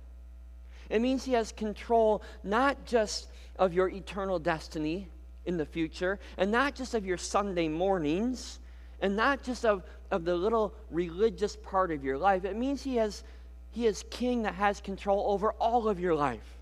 It 0.91 1.01
means 1.01 1.25
he 1.25 1.33
has 1.33 1.53
control 1.53 2.23
not 2.43 2.85
just 2.85 3.29
of 3.57 3.73
your 3.73 3.89
eternal 3.89 4.39
destiny 4.39 5.09
in 5.47 5.57
the 5.57 5.67
future, 5.67 6.19
and 6.37 6.51
not 6.51 6.75
just 6.75 6.95
of 6.95 7.07
your 7.07 7.17
Sunday 7.17 7.69
mornings, 7.69 8.59
and 9.01 9.17
not 9.17 9.43
just 9.43 9.65
of, 9.65 9.83
of 10.11 10.25
the 10.25 10.35
little 10.35 10.75
religious 10.91 11.57
part 11.57 11.91
of 11.91 12.05
your 12.05 12.19
life. 12.19 12.45
It 12.45 12.57
means 12.57 12.83
he 12.83 12.97
has 12.97 13.25
he 13.71 13.87
is 13.87 14.05
king 14.11 14.43
that 14.43 14.55
has 14.55 14.83
control 14.83 15.25
over 15.33 15.53
all 15.53 15.89
of 15.89 15.99
your 15.99 16.15
life. 16.15 16.59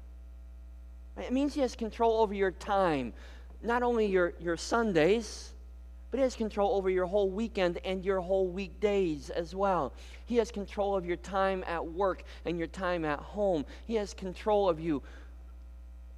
It 1.20 1.32
means 1.32 1.54
he 1.54 1.60
has 1.60 1.76
control 1.76 2.20
over 2.20 2.34
your 2.34 2.50
time, 2.50 3.12
not 3.62 3.82
only 3.82 4.06
your, 4.06 4.34
your 4.40 4.56
Sundays, 4.56 5.52
but 6.10 6.18
he 6.18 6.22
has 6.22 6.34
control 6.34 6.74
over 6.74 6.90
your 6.90 7.06
whole 7.06 7.30
weekend 7.30 7.78
and 7.84 8.04
your 8.04 8.20
whole 8.20 8.48
weekdays 8.48 9.30
as 9.30 9.54
well. 9.54 9.92
He 10.26 10.36
has 10.36 10.50
control 10.50 10.96
of 10.96 11.06
your 11.06 11.16
time 11.16 11.62
at 11.66 11.86
work 11.86 12.24
and 12.44 12.58
your 12.58 12.66
time 12.66 13.04
at 13.04 13.20
home. 13.20 13.64
He 13.86 13.94
has 13.94 14.12
control 14.12 14.68
of 14.68 14.80
you 14.80 15.02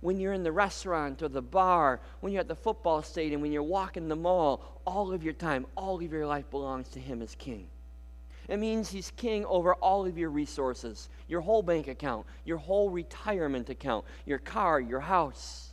when 0.01 0.19
you're 0.19 0.33
in 0.33 0.43
the 0.43 0.53
restaurant 0.53 1.23
or 1.23 1.29
the 1.29 1.43
bar, 1.43 2.01
when 2.21 2.33
you're 2.33 2.41
at 2.41 2.49
the 2.49 2.57
football 2.57 3.03
stadium, 3.03 3.41
when 3.41 3.53
you're 3.53 3.63
walking 3.63 4.09
the 4.09 4.17
mall, 4.17 4.81
all 4.85 5.13
of 5.13 5.23
your 5.23 5.33
time, 5.33 5.65
all 5.77 5.97
of 5.97 6.13
your 6.13 6.27
life 6.27 6.51
belongs 6.51 6.89
to 6.89 6.99
Him 6.99 7.23
as 7.23 7.35
King. 7.37 7.69
It 8.49 8.59
means 8.59 8.91
He's 8.91 9.13
King 9.17 9.45
over 9.47 9.75
all 9.75 10.07
of 10.07 10.19
your 10.19 10.31
resources, 10.31 11.09
your 11.29 11.41
whole 11.41 11.63
bank 11.63 11.89
account, 11.89 12.27
your 12.45 12.59
whole 12.59 12.91
retirement 12.91 13.71
account, 13.71 14.05
your 14.27 14.39
car, 14.39 14.81
your 14.81 15.01
house. 15.01 15.71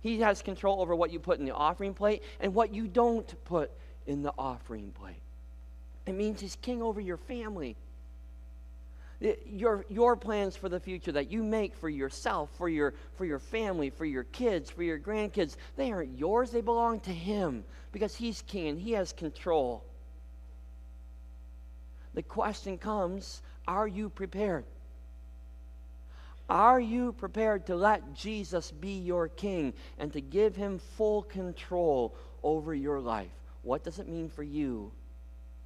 He 0.00 0.20
has 0.20 0.42
control 0.42 0.80
over 0.80 0.94
what 0.94 1.12
you 1.12 1.20
put 1.20 1.38
in 1.38 1.44
the 1.44 1.54
offering 1.54 1.94
plate 1.94 2.22
and 2.40 2.54
what 2.54 2.74
you 2.74 2.88
don't 2.88 3.32
put 3.44 3.70
in 4.06 4.22
the 4.22 4.32
offering 4.38 4.92
plate. 4.92 5.22
It 6.06 6.14
means 6.14 6.40
He's 6.40 6.56
King 6.56 6.82
over 6.82 7.00
your 7.00 7.18
family 7.18 7.76
your, 9.46 9.84
your 9.88 10.16
plans 10.16 10.56
for 10.56 10.68
the 10.68 10.80
future 10.80 11.12
that 11.12 11.30
you 11.30 11.42
make 11.42 11.74
for 11.74 11.88
yourself, 11.88 12.50
for 12.56 12.68
your, 12.68 12.94
for 13.16 13.24
your 13.24 13.38
family, 13.38 13.90
for 13.90 14.04
your 14.04 14.24
kids, 14.24 14.70
for 14.70 14.82
your 14.82 14.98
grandkids, 14.98 15.56
they 15.76 15.92
aren't 15.92 16.18
yours. 16.18 16.50
They 16.50 16.62
belong 16.62 17.00
to 17.00 17.10
Him 17.10 17.64
because 17.92 18.14
He's 18.14 18.42
king 18.42 18.68
and 18.68 18.80
He 18.80 18.92
has 18.92 19.12
control. 19.12 19.84
The 22.20 22.24
question 22.24 22.76
comes 22.76 23.40
are 23.66 23.88
you 23.88 24.10
prepared? 24.10 24.66
Are 26.50 26.78
you 26.78 27.12
prepared 27.14 27.64
to 27.68 27.74
let 27.74 28.12
Jesus 28.12 28.70
be 28.72 28.98
your 28.98 29.28
king 29.28 29.72
and 29.98 30.12
to 30.12 30.20
give 30.20 30.54
him 30.54 30.80
full 30.98 31.22
control 31.22 32.14
over 32.42 32.74
your 32.74 33.00
life? 33.00 33.32
What 33.62 33.84
does 33.84 33.98
it 33.98 34.06
mean 34.06 34.28
for 34.28 34.42
you 34.42 34.92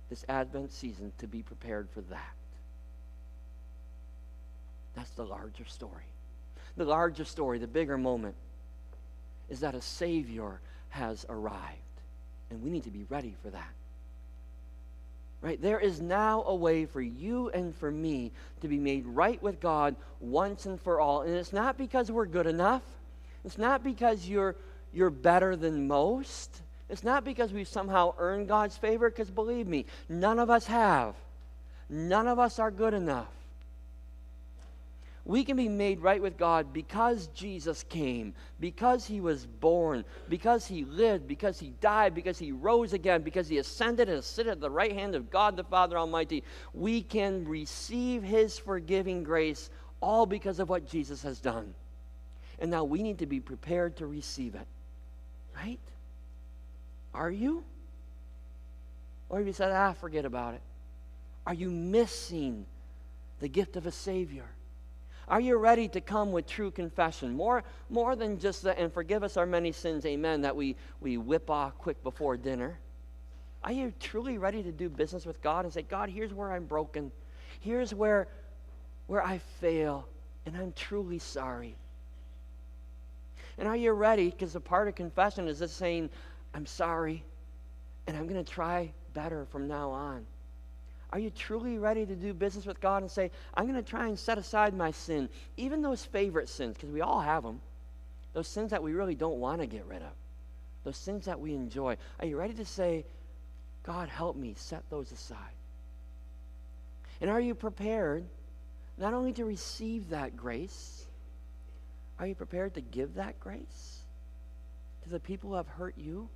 this 0.09 0.25
Advent 0.29 0.71
season 0.71 1.11
to 1.19 1.27
be 1.27 1.43
prepared 1.43 1.89
for 1.91 2.03
that? 2.03 2.37
That's 4.95 5.11
the 5.11 5.25
larger 5.25 5.65
story. 5.65 6.07
The 6.77 6.85
larger 6.85 7.25
story, 7.25 7.59
the 7.59 7.67
bigger 7.67 7.99
moment, 7.99 8.37
is 9.49 9.59
that 9.59 9.75
a 9.75 9.83
Savior 9.83 10.61
has 10.91 11.27
arrived. 11.29 11.81
And 12.49 12.63
we 12.63 12.71
need 12.71 12.85
to 12.85 12.93
be 12.93 13.07
ready 13.09 13.35
for 13.43 13.51
that. 13.51 13.73
Right? 15.45 15.61
There 15.61 15.79
is 15.79 16.01
now 16.01 16.43
a 16.47 16.55
way 16.55 16.87
for 16.87 17.03
you 17.03 17.51
and 17.51 17.77
for 17.77 17.91
me 17.91 18.33
to 18.63 18.67
be 18.67 18.79
made 18.79 19.05
right 19.05 19.43
with 19.43 19.61
God 19.61 19.95
once 20.19 20.65
and 20.65 20.81
for 20.81 21.01
all. 21.01 21.21
And 21.21 21.35
it's 21.35 21.53
not 21.53 21.77
because 21.77 22.11
we're 22.11 22.25
good 22.25 22.47
enough. 22.47 22.81
It's 23.45 23.59
not 23.59 23.85
because 23.85 24.27
you're, 24.27 24.57
you're 24.95 25.11
better 25.11 25.55
than 25.55 25.87
most. 25.87 26.63
It's 26.89 27.05
not 27.05 27.27
because 27.27 27.53
we've 27.53 27.69
somehow 27.69 28.15
earned 28.17 28.49
God's 28.49 28.79
favor, 28.79 29.11
because 29.11 29.31
believe 29.31 29.67
me, 29.67 29.85
none 30.09 30.39
of 30.39 30.49
us 30.49 30.67
have. 30.67 31.15
None 31.91 32.27
of 32.27 32.39
us 32.39 32.59
are 32.59 32.71
good 32.71 32.95
enough. 32.95 33.29
We 35.27 35.43
can 35.43 35.57
be 35.57 35.71
made 35.71 36.01
right 36.01 36.21
with 36.21 36.37
God 36.37 36.73
because 36.75 37.29
Jesus 37.29 37.83
came, 37.85 38.35
because 38.61 39.07
he 39.07 39.23
was 39.23 39.47
born, 39.47 40.05
because 40.29 40.67
he 40.67 40.85
lived, 40.85 41.27
because 41.27 41.59
he 41.59 41.73
died, 41.81 42.15
because 42.15 42.39
he 42.39 42.53
rose 42.53 42.93
again, 42.93 43.23
because 43.23 43.49
he 43.49 43.57
ascended 43.57 44.11
and 44.11 44.19
is 44.19 44.39
at 44.39 44.61
the 44.61 44.71
right 44.71 44.93
hand 44.93 45.15
of 45.15 45.31
God 45.31 45.57
the 45.57 45.65
Father 45.65 45.97
Almighty. 45.97 46.45
We 46.75 47.03
can 47.03 47.47
receive 47.49 48.23
his 48.23 48.59
forgiving 48.59 49.25
grace 49.25 49.71
all 50.01 50.27
because 50.27 50.61
of 50.61 50.69
what 50.69 50.87
Jesus 50.87 51.23
has 51.23 51.41
done. 51.41 51.73
And 52.59 52.71
now 52.71 52.85
we 52.85 53.03
need 53.03 53.19
to 53.21 53.27
be 53.27 53.41
prepared 53.41 53.97
to 53.97 54.07
receive 54.07 54.55
it. 54.55 54.67
Right? 55.57 55.81
Are 57.15 57.31
you? 57.31 57.65
Or 59.31 59.39
have 59.39 59.47
you 59.47 59.55
said, 59.55 59.73
ah, 59.73 59.95
forget 59.95 60.27
about 60.27 60.55
it? 60.55 60.61
Are 61.47 61.55
you 61.55 61.71
missing 61.71 62.67
the 63.41 63.49
gift 63.49 63.77
of 63.77 63.87
a 63.87 63.91
Savior? 63.91 64.47
Are 65.29 65.41
you 65.41 65.57
ready 65.57 65.89
to 65.89 66.01
come 66.01 66.33
with 66.33 66.47
true 66.47 66.71
confession? 66.71 67.35
More, 67.35 67.65
more 67.89 68.15
than 68.17 68.39
just 68.39 68.63
the, 68.63 68.79
and 68.79 68.93
forgive 68.93 69.23
us 69.23 69.37
our 69.37 69.47
many 69.47 69.73
sins, 69.73 70.05
amen, 70.05 70.43
that 70.43 70.55
we, 70.55 70.77
we 71.01 71.17
whip 71.17 71.51
off 71.51 71.79
quick 71.79 72.03
before 72.03 72.37
dinner. 72.37 72.79
Are 73.63 73.73
you 73.73 73.95
truly 73.99 74.37
ready 74.37 74.63
to 74.63 74.71
do 74.71 74.89
business 74.89 75.25
with 75.25 75.41
God 75.41 75.65
and 75.65 75.73
say, 75.73 75.83
God, 75.83 76.11
here's 76.11 76.35
where 76.35 76.53
I'm 76.53 76.67
broken. 76.67 77.11
Here's 77.61 77.95
where 77.95 78.29
where 79.07 79.25
I 79.25 79.39
fail 79.61 80.07
and 80.47 80.57
I'm 80.57 80.73
truly 80.73 81.19
sorry. 81.19 81.77
And 83.59 83.69
are 83.69 83.77
you 83.77 83.93
ready? 83.93 84.31
Because 84.31 84.57
a 84.57 84.61
part 84.61 84.89
of 84.89 84.95
confession 84.95 85.49
is 85.49 85.61
just 85.61 85.77
saying, 85.77 86.11
I'm 86.55 86.67
sorry, 86.67 87.23
and 88.07 88.17
I'm 88.17 88.27
going 88.27 88.43
to 88.43 88.51
try 88.51 88.93
better 89.13 89.47
from 89.47 89.69
now 89.69 89.91
on. 89.91 90.27
Are 91.15 91.21
you 91.21 91.31
truly 91.31 91.79
ready 91.79 92.05
to 92.05 92.17
do 92.17 92.35
business 92.35 92.67
with 92.67 92.81
God 92.81 93.03
and 93.03 93.11
say, 93.11 93.31
I'm 93.55 93.69
going 93.69 93.81
to 93.81 93.89
try 93.89 94.09
and 94.09 94.19
set 94.19 94.37
aside 94.37 94.75
my 94.75 94.91
sin, 94.91 95.29
even 95.57 95.81
those 95.81 96.05
favorite 96.05 96.49
sins, 96.49 96.75
because 96.75 96.91
we 96.91 97.03
all 97.03 97.21
have 97.21 97.45
them, 97.45 97.61
those 98.33 98.49
sins 98.49 98.73
that 98.73 98.83
we 98.83 98.95
really 98.95 99.15
don't 99.15 99.39
want 99.39 99.61
to 99.61 99.69
get 99.69 99.87
rid 99.87 100.03
of, 100.03 100.11
those 100.83 100.97
sins 100.97 101.27
that 101.27 101.39
we 101.39 101.55
enjoy. 101.55 101.97
Are 102.19 102.27
you 102.27 102.37
ready 102.37 102.55
to 102.55 102.65
say, 102.65 103.05
God, 103.85 104.09
help 104.09 104.35
me 104.35 104.55
set 104.59 104.83
those 104.91 105.13
aside? 105.13 105.39
And 107.21 107.31
are 107.31 107.41
you 107.41 107.55
prepared 107.55 108.25
not 108.99 109.15
only 109.15 109.33
to 109.35 109.45
receive 109.45 110.09
that 110.09 110.37
grace, 110.37 111.07
are 112.19 112.27
you 112.27 112.35
prepared 112.35 112.75
to 112.75 112.81
give 112.81 113.15
that 113.15 113.39
grace 113.39 114.01
to 115.05 115.11
the 115.11 115.21
people 115.21 115.51
who 115.51 115.57
have 115.57 115.69
hurt 115.69 115.95
you? 115.97 116.29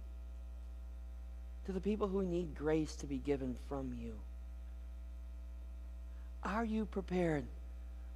To 1.66 1.72
the 1.72 1.80
people 1.80 2.06
who 2.06 2.22
need 2.22 2.54
grace 2.54 2.94
to 2.94 3.06
be 3.06 3.18
given 3.18 3.56
from 3.68 3.92
you? 4.00 4.14
Are 6.42 6.64
you 6.64 6.86
prepared 6.86 7.44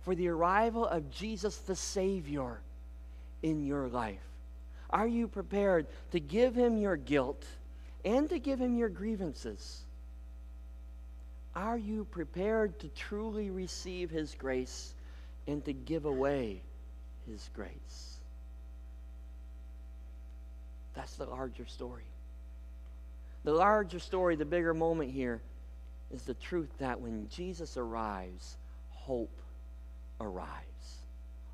for 0.03 0.15
the 0.15 0.29
arrival 0.29 0.87
of 0.87 1.11
Jesus 1.11 1.59
the 1.59 1.77
Savior 1.77 2.61
in 3.43 3.65
your 3.65 3.89
life? 3.89 4.23
Are 4.91 5.07
you 5.07 5.27
prepared 5.27 5.87
to 6.11 6.21
give 6.21 6.55
him 6.55 6.77
your 6.77 6.97
guilt 6.97 7.45
and 8.05 8.29
to 8.29 8.39
give 8.39 8.61
him 8.61 8.77
your 8.77 8.89
grievances? 8.89 9.83
Are 11.55 11.77
you 11.77 12.05
prepared 12.05 12.79
to 12.81 12.89
truly 12.89 13.51
receive 13.51 14.11
his 14.11 14.35
grace 14.35 14.95
and 15.47 15.65
to 15.65 15.73
give 15.73 16.05
away 16.05 16.63
his 17.27 17.51
grace? 17.55 18.19
That's 20.95 21.15
the 21.15 21.27
larger 21.27 21.67
story. 21.67 22.05
The 23.45 23.53
larger 23.53 23.99
story, 23.99 24.37
the 24.37 24.45
bigger 24.45 24.73
moment 24.73 25.11
here, 25.11 25.41
is 26.13 26.23
the 26.23 26.35
truth 26.35 26.71
that 26.79 27.01
when 27.01 27.29
Jesus 27.29 27.77
arrives, 27.77 28.57
hope 28.91 29.41
arrives. 30.21 30.59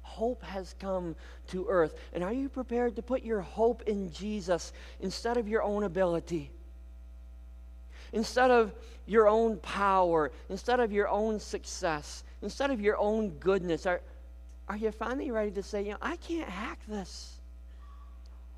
Hope 0.03 0.43
has 0.43 0.75
come 0.81 1.15
to 1.49 1.67
earth. 1.69 1.95
And 2.13 2.25
are 2.25 2.33
you 2.33 2.49
prepared 2.49 2.97
to 2.97 3.03
put 3.03 3.23
your 3.23 3.41
hope 3.41 3.83
in 3.83 4.11
Jesus 4.13 4.73
instead 5.01 5.37
of 5.37 5.47
your 5.47 5.63
own 5.63 5.85
ability? 5.85 6.51
Instead 8.13 8.51
of 8.51 8.73
your 9.07 9.29
own 9.29 9.59
power, 9.59 10.33
instead 10.49 10.81
of 10.81 10.93
your 10.93 11.09
own 11.09 11.39
success, 11.39 12.25
instead 12.43 12.71
of 12.71 12.81
your 12.81 12.97
own 12.97 13.31
goodness? 13.39 13.87
Are, 13.87 14.01
are 14.69 14.77
you 14.77 14.91
finally 14.91 15.31
ready 15.31 15.51
to 15.53 15.63
say, 15.63 15.83
you 15.83 15.91
know, 15.93 15.99
I 16.03 16.17
can't 16.17 16.49
hack 16.49 16.81
this? 16.89 17.39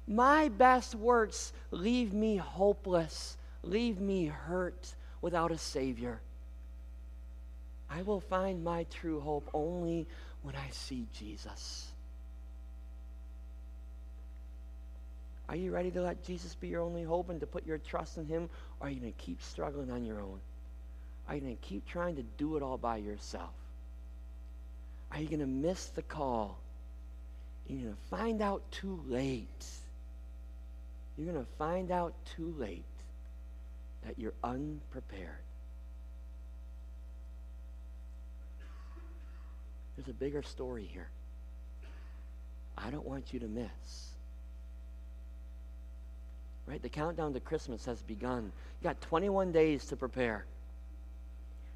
My 0.07 0.49
best 0.49 0.95
works 0.95 1.53
leave 1.71 2.13
me 2.13 2.37
hopeless, 2.37 3.37
leave 3.63 4.01
me 4.01 4.27
hurt 4.27 4.95
without 5.21 5.51
a 5.51 5.59
Savior. 5.59 6.21
I 7.91 8.03
will 8.03 8.21
find 8.21 8.63
my 8.63 8.85
true 8.85 9.21
hope 9.21 9.49
only 9.53 10.07
when 10.43 10.55
I 10.55 10.69
see 10.71 11.07
Jesus. 11.15 11.89
Are 15.49 15.57
you 15.57 15.73
ready 15.73 15.91
to 15.91 16.03
let 16.03 16.25
Jesus 16.25 16.55
be 16.55 16.69
your 16.69 16.83
only 16.83 17.03
hope 17.03 17.29
and 17.29 17.41
to 17.41 17.47
put 17.47 17.67
your 17.67 17.79
trust 17.79 18.19
in 18.19 18.27
Him? 18.27 18.49
Or 18.79 18.87
are 18.87 18.91
you 18.91 19.01
going 19.01 19.13
to 19.13 19.19
keep 19.19 19.43
struggling 19.43 19.91
on 19.91 20.05
your 20.05 20.21
own? 20.21 20.41
Are 21.29 21.35
you 21.35 21.41
going 21.41 21.57
to 21.57 21.63
keep 21.63 21.87
trying 21.87 22.17
to 22.17 22.23
do 22.39 22.57
it 22.57 22.63
all 22.63 22.79
by 22.79 22.99
yourself? 22.99 23.51
Are 25.11 25.21
you 25.21 25.27
going 25.27 25.41
to 25.41 25.47
miss 25.47 25.87
the 25.87 26.03
call? 26.03 26.59
You're 27.67 27.83
going 27.83 27.95
to 27.95 28.17
find 28.17 28.43
out 28.43 28.63
too 28.71 29.01
late 29.09 29.67
you're 31.21 31.33
going 31.33 31.45
to 31.45 31.53
find 31.59 31.91
out 31.91 32.15
too 32.37 32.55
late 32.59 32.85
that 34.07 34.19
you're 34.19 34.35
unprepared. 34.43 35.45
There's 39.97 40.09
a 40.09 40.15
bigger 40.15 40.43
story 40.43 40.89
here. 40.91 41.09
I 42.79 42.91
don't 42.91 43.07
want 43.07 43.33
you 43.35 43.41
to 43.41 43.49
miss. 43.49 43.69
Right? 46.67 46.81
The 46.81 46.89
countdown 46.89 47.35
to 47.35 47.41
Christmas 47.41 47.85
has 47.85 48.03
begun. 48.03 48.45
You 48.81 48.85
got 48.85 49.01
21 49.03 49.53
days 49.53 49.85
to 49.87 49.97
prepare. 49.97 50.47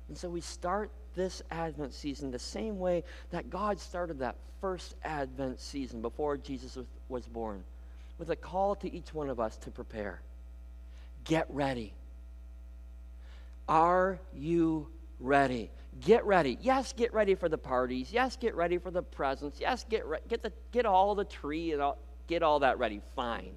And 0.09 0.17
so 0.17 0.29
we 0.29 0.41
start 0.41 0.91
this 1.15 1.43
Advent 1.51 1.93
season 1.93 2.31
the 2.31 2.39
same 2.39 2.79
way 2.79 3.05
that 3.31 3.51
God 3.51 3.79
started 3.79 4.19
that 4.21 4.37
first 4.61 4.95
Advent 5.05 5.61
season 5.61 6.01
before 6.01 6.37
Jesus 6.37 6.79
was 7.09 7.27
born 7.27 7.63
with 8.19 8.31
a 8.31 8.37
call 8.37 8.75
to 8.77 8.95
each 8.95 9.13
one 9.13 9.29
of 9.29 9.41
us 9.41 9.57
to 9.59 9.71
prepare. 9.71 10.21
Get 11.25 11.47
ready. 11.51 11.93
Are 13.69 14.21
you 14.33 14.89
ready? 15.19 15.71
Get 16.01 16.25
ready. 16.25 16.59
Yes, 16.61 16.93
get 16.93 17.13
ready 17.15 17.35
for 17.35 17.49
the 17.49 17.59
parties. 17.59 18.13
Yes, 18.13 18.37
get 18.37 18.55
ready 18.55 18.79
for 18.79 18.91
the 18.91 19.03
presents. 19.03 19.61
Yes, 19.61 19.85
get 19.89 20.07
re- 20.07 20.19
get 20.29 20.43
the 20.43 20.53
get 20.73 20.87
all 20.87 21.15
the 21.15 21.25
tree 21.25 21.73
and 21.73 21.81
all, 21.81 21.99
get 22.27 22.43
all 22.43 22.61
that 22.61 22.79
ready. 22.79 23.01
Fine. 23.15 23.55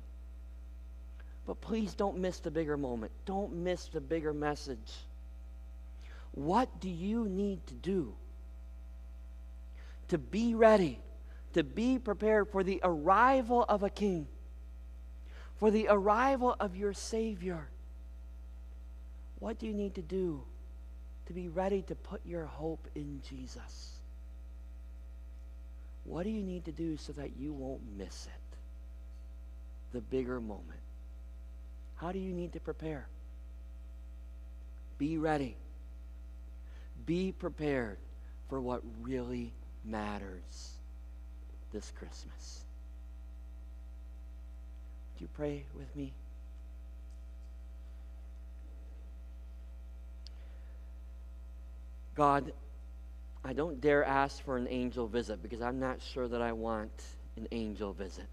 But 1.46 1.62
please 1.62 1.93
don't 1.93 2.17
miss 2.17 2.39
the 2.39 2.52
bigger 2.52 2.78
moment. 2.78 3.12
Don't 3.26 3.54
miss 3.54 3.88
the 3.88 4.02
bigger 4.02 4.34
message. 4.34 4.93
What 6.32 6.80
do 6.80 6.89
you 6.89 7.28
need 7.28 7.65
to 7.67 7.74
do 7.74 8.13
to 10.10 10.17
be 10.17 10.56
ready, 10.56 11.00
to 11.54 11.63
be 11.63 11.98
prepared 12.00 12.50
for 12.50 12.63
the 12.63 12.80
arrival 12.84 13.65
of 13.67 13.84
a 13.84 13.89
king? 13.89 14.28
for 15.58 15.72
the 15.72 15.88
arrival 15.89 16.56
of 16.60 16.76
your 16.76 16.93
Savior. 16.93 17.67
What 19.39 19.60
do 19.60 19.67
you 19.67 19.73
need 19.73 19.95
to 19.95 20.02
do 20.02 20.41
to 21.28 21.34
be 21.34 21.47
ready 21.47 21.82
to 21.84 21.95
put 21.95 22.21
your 22.26 22.45
hope 22.45 22.88
in 22.95 23.21
Jesus? 23.30 23.93
What 26.06 26.23
do 26.23 26.30
you 26.30 26.41
need 26.41 26.65
to 26.65 26.71
do 26.71 26.97
so 26.97 27.13
that 27.13 27.38
you 27.38 27.54
won't 27.54 27.82
miss 27.97 28.26
it? 28.26 28.58
The 29.93 30.02
bigger 30.02 30.39
moment. 30.39 30.80
How 31.95 32.12
do 32.12 32.19
you 32.19 32.34
need 32.34 32.54
to 32.54 32.60
prepare? 32.60 33.08
Be 34.97 35.17
ready. 35.17 35.56
Be 37.06 37.32
prepared 37.32 37.97
for 38.50 38.60
what 38.62 38.82
really 39.02 39.52
matters 39.84 40.71
this 41.71 41.91
Christmas. 41.97 42.62
Do 45.17 45.23
you 45.23 45.30
pray 45.36 45.63
with 45.78 45.93
me? 45.95 46.13
God, 52.17 52.51
I 53.45 53.53
don't 53.53 53.80
dare 53.80 54.03
ask 54.03 54.43
for 54.43 54.58
an 54.58 54.67
angel 54.69 55.08
visit 55.08 55.41
because 55.41 55.62
I'm 55.62 55.80
not 55.80 56.01
sure 56.01 56.27
that 56.27 56.41
I 56.41 56.51
want 56.51 56.91
an 57.38 57.47
angel 57.51 57.93
visit. 57.93 58.27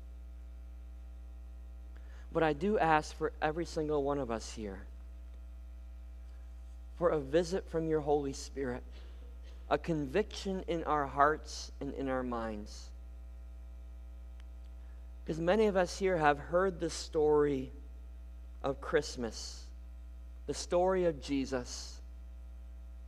But 2.33 2.43
I 2.43 2.53
do 2.53 2.79
ask 2.79 3.17
for 3.17 3.31
every 3.41 3.65
single 3.65 4.03
one 4.03 4.19
of 4.19 4.31
us 4.31 4.53
here 4.53 4.81
for 6.99 7.11
a 7.11 7.21
visit 7.21 7.69
from 7.71 7.87
your 7.87 8.01
Holy 8.01 8.33
Spirit, 8.33 8.83
a 9.71 9.79
conviction 9.79 10.65
in 10.67 10.83
our 10.85 11.07
hearts 11.07 11.71
and 11.81 11.95
in 11.95 12.09
our 12.09 12.23
minds 12.25 12.91
because 15.25 15.41
many 15.41 15.67
of 15.67 15.77
us 15.77 15.99
here 15.99 16.19
have 16.19 16.39
heard 16.39 16.79
the 16.79 16.91
story 16.91 17.73
of 18.63 18.81
Christmas, 18.81 19.65
the 20.47 20.53
story 20.53 21.07
of 21.07 21.23
Jesus, 21.23 22.01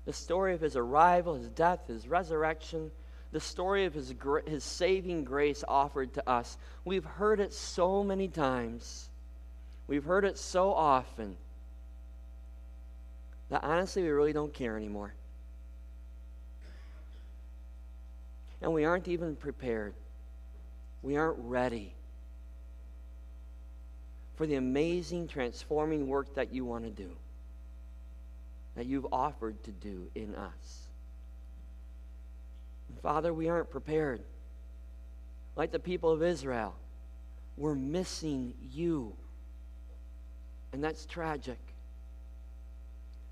the 0.06 0.12
story 0.12 0.54
of 0.54 0.60
his 0.60 0.76
arrival, 0.76 1.34
his 1.34 1.50
death, 1.50 1.88
his 1.88 2.08
resurrection, 2.08 2.90
the 3.32 3.40
story 3.40 3.84
of 3.84 3.92
his, 3.92 4.14
his 4.46 4.64
saving 4.64 5.24
grace 5.24 5.62
offered 5.68 6.14
to 6.14 6.28
us. 6.28 6.56
We've 6.84 7.04
heard 7.04 7.40
it 7.40 7.52
so 7.52 8.02
many 8.02 8.28
times, 8.28 9.10
we've 9.86 10.04
heard 10.04 10.24
it 10.24 10.38
so 10.38 10.72
often 10.72 11.36
that 13.50 13.62
honestly 13.62 14.02
we 14.02 14.08
really 14.08 14.32
don't 14.32 14.54
care 14.54 14.76
anymore. 14.76 15.12
And 18.62 18.72
we 18.72 18.84
aren't 18.84 19.06
even 19.06 19.36
prepared. 19.36 19.94
We 21.02 21.16
aren't 21.16 21.38
ready 21.38 21.92
for 24.34 24.46
the 24.46 24.56
amazing 24.56 25.28
transforming 25.28 26.08
work 26.08 26.34
that 26.34 26.52
you 26.52 26.64
want 26.64 26.84
to 26.84 26.90
do, 26.90 27.10
that 28.76 28.86
you've 28.86 29.06
offered 29.10 29.62
to 29.64 29.72
do 29.72 30.08
in 30.14 30.34
us. 30.34 30.86
Father, 33.02 33.32
we 33.32 33.48
aren't 33.48 33.70
prepared. 33.70 34.20
Like 35.56 35.72
the 35.72 35.78
people 35.78 36.10
of 36.10 36.22
Israel, 36.22 36.74
we're 37.56 37.74
missing 37.74 38.54
you. 38.72 39.14
And 40.72 40.84
that's 40.84 41.06
tragic. 41.06 41.58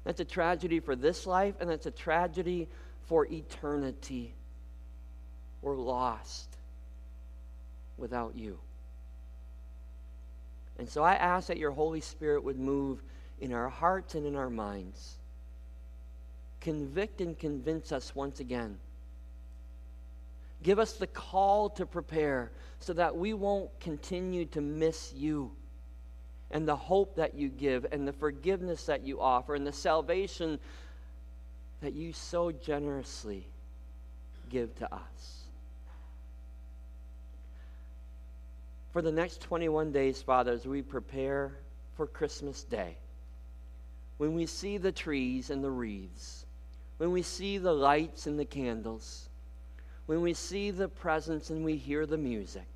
That's 0.04 0.20
a 0.20 0.24
tragedy 0.24 0.80
for 0.80 0.96
this 0.96 1.26
life, 1.26 1.54
and 1.60 1.68
that's 1.68 1.86
a 1.86 1.90
tragedy 1.90 2.68
for 3.06 3.26
eternity. 3.26 4.34
We're 5.60 5.76
lost 5.76 6.48
without 7.96 8.36
you. 8.36 8.58
And 10.78 10.88
so 10.88 11.02
I 11.02 11.14
ask 11.14 11.48
that 11.48 11.58
your 11.58 11.70
Holy 11.70 12.00
Spirit 12.00 12.44
would 12.44 12.58
move 12.58 13.02
in 13.40 13.52
our 13.52 13.68
hearts 13.68 14.14
and 14.14 14.26
in 14.26 14.36
our 14.36 14.50
minds. 14.50 15.16
Convict 16.64 17.20
and 17.20 17.38
convince 17.38 17.92
us 17.92 18.14
once 18.14 18.40
again. 18.40 18.78
Give 20.62 20.78
us 20.78 20.94
the 20.94 21.06
call 21.06 21.68
to 21.70 21.84
prepare 21.84 22.50
so 22.80 22.94
that 22.94 23.14
we 23.14 23.34
won't 23.34 23.68
continue 23.80 24.46
to 24.46 24.62
miss 24.62 25.12
you 25.14 25.52
and 26.50 26.66
the 26.66 26.74
hope 26.74 27.16
that 27.16 27.34
you 27.34 27.48
give 27.50 27.84
and 27.92 28.08
the 28.08 28.14
forgiveness 28.14 28.86
that 28.86 29.02
you 29.02 29.20
offer 29.20 29.54
and 29.54 29.66
the 29.66 29.72
salvation 29.72 30.58
that 31.82 31.92
you 31.92 32.14
so 32.14 32.50
generously 32.50 33.46
give 34.48 34.74
to 34.76 34.94
us. 34.94 35.42
For 38.92 39.02
the 39.02 39.12
next 39.12 39.42
21 39.42 39.92
days, 39.92 40.22
Father, 40.22 40.52
as 40.52 40.66
we 40.66 40.80
prepare 40.80 41.52
for 41.96 42.06
Christmas 42.06 42.62
Day, 42.62 42.96
when 44.16 44.34
we 44.34 44.46
see 44.46 44.78
the 44.78 44.92
trees 44.92 45.50
and 45.50 45.62
the 45.62 45.70
wreaths, 45.70 46.43
when 47.04 47.12
we 47.12 47.20
see 47.20 47.58
the 47.58 47.70
lights 47.70 48.26
and 48.26 48.38
the 48.38 48.46
candles, 48.46 49.28
when 50.06 50.22
we 50.22 50.32
see 50.32 50.70
the 50.70 50.88
presents 50.88 51.50
and 51.50 51.62
we 51.62 51.76
hear 51.76 52.06
the 52.06 52.16
music, 52.16 52.66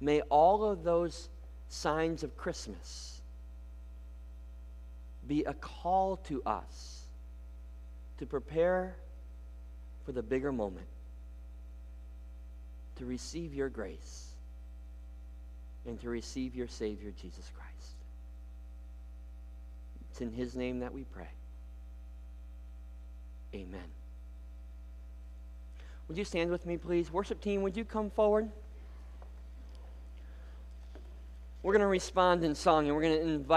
may 0.00 0.22
all 0.30 0.64
of 0.64 0.82
those 0.82 1.28
signs 1.68 2.22
of 2.22 2.34
Christmas 2.38 3.20
be 5.26 5.44
a 5.44 5.52
call 5.52 6.16
to 6.16 6.42
us 6.44 7.02
to 8.16 8.24
prepare 8.24 8.96
for 10.06 10.12
the 10.12 10.22
bigger 10.22 10.50
moment, 10.50 10.88
to 12.96 13.04
receive 13.04 13.52
your 13.52 13.68
grace, 13.68 14.28
and 15.86 16.00
to 16.00 16.08
receive 16.08 16.54
your 16.54 16.66
Savior, 16.66 17.12
Jesus 17.20 17.52
Christ. 17.54 17.92
It's 20.10 20.22
in 20.22 20.32
His 20.32 20.56
name 20.56 20.78
that 20.78 20.94
we 20.94 21.04
pray. 21.04 21.28
Amen. 23.54 23.80
Would 26.08 26.16
you 26.16 26.24
stand 26.24 26.50
with 26.50 26.66
me, 26.66 26.76
please? 26.76 27.12
Worship 27.12 27.40
team, 27.40 27.62
would 27.62 27.76
you 27.76 27.84
come 27.84 28.10
forward? 28.10 28.48
We're 31.62 31.72
going 31.72 31.80
to 31.80 31.86
respond 31.86 32.44
in 32.44 32.54
song 32.54 32.86
and 32.86 32.94
we're 32.94 33.02
going 33.02 33.20
to 33.20 33.22
invite. 33.22 33.46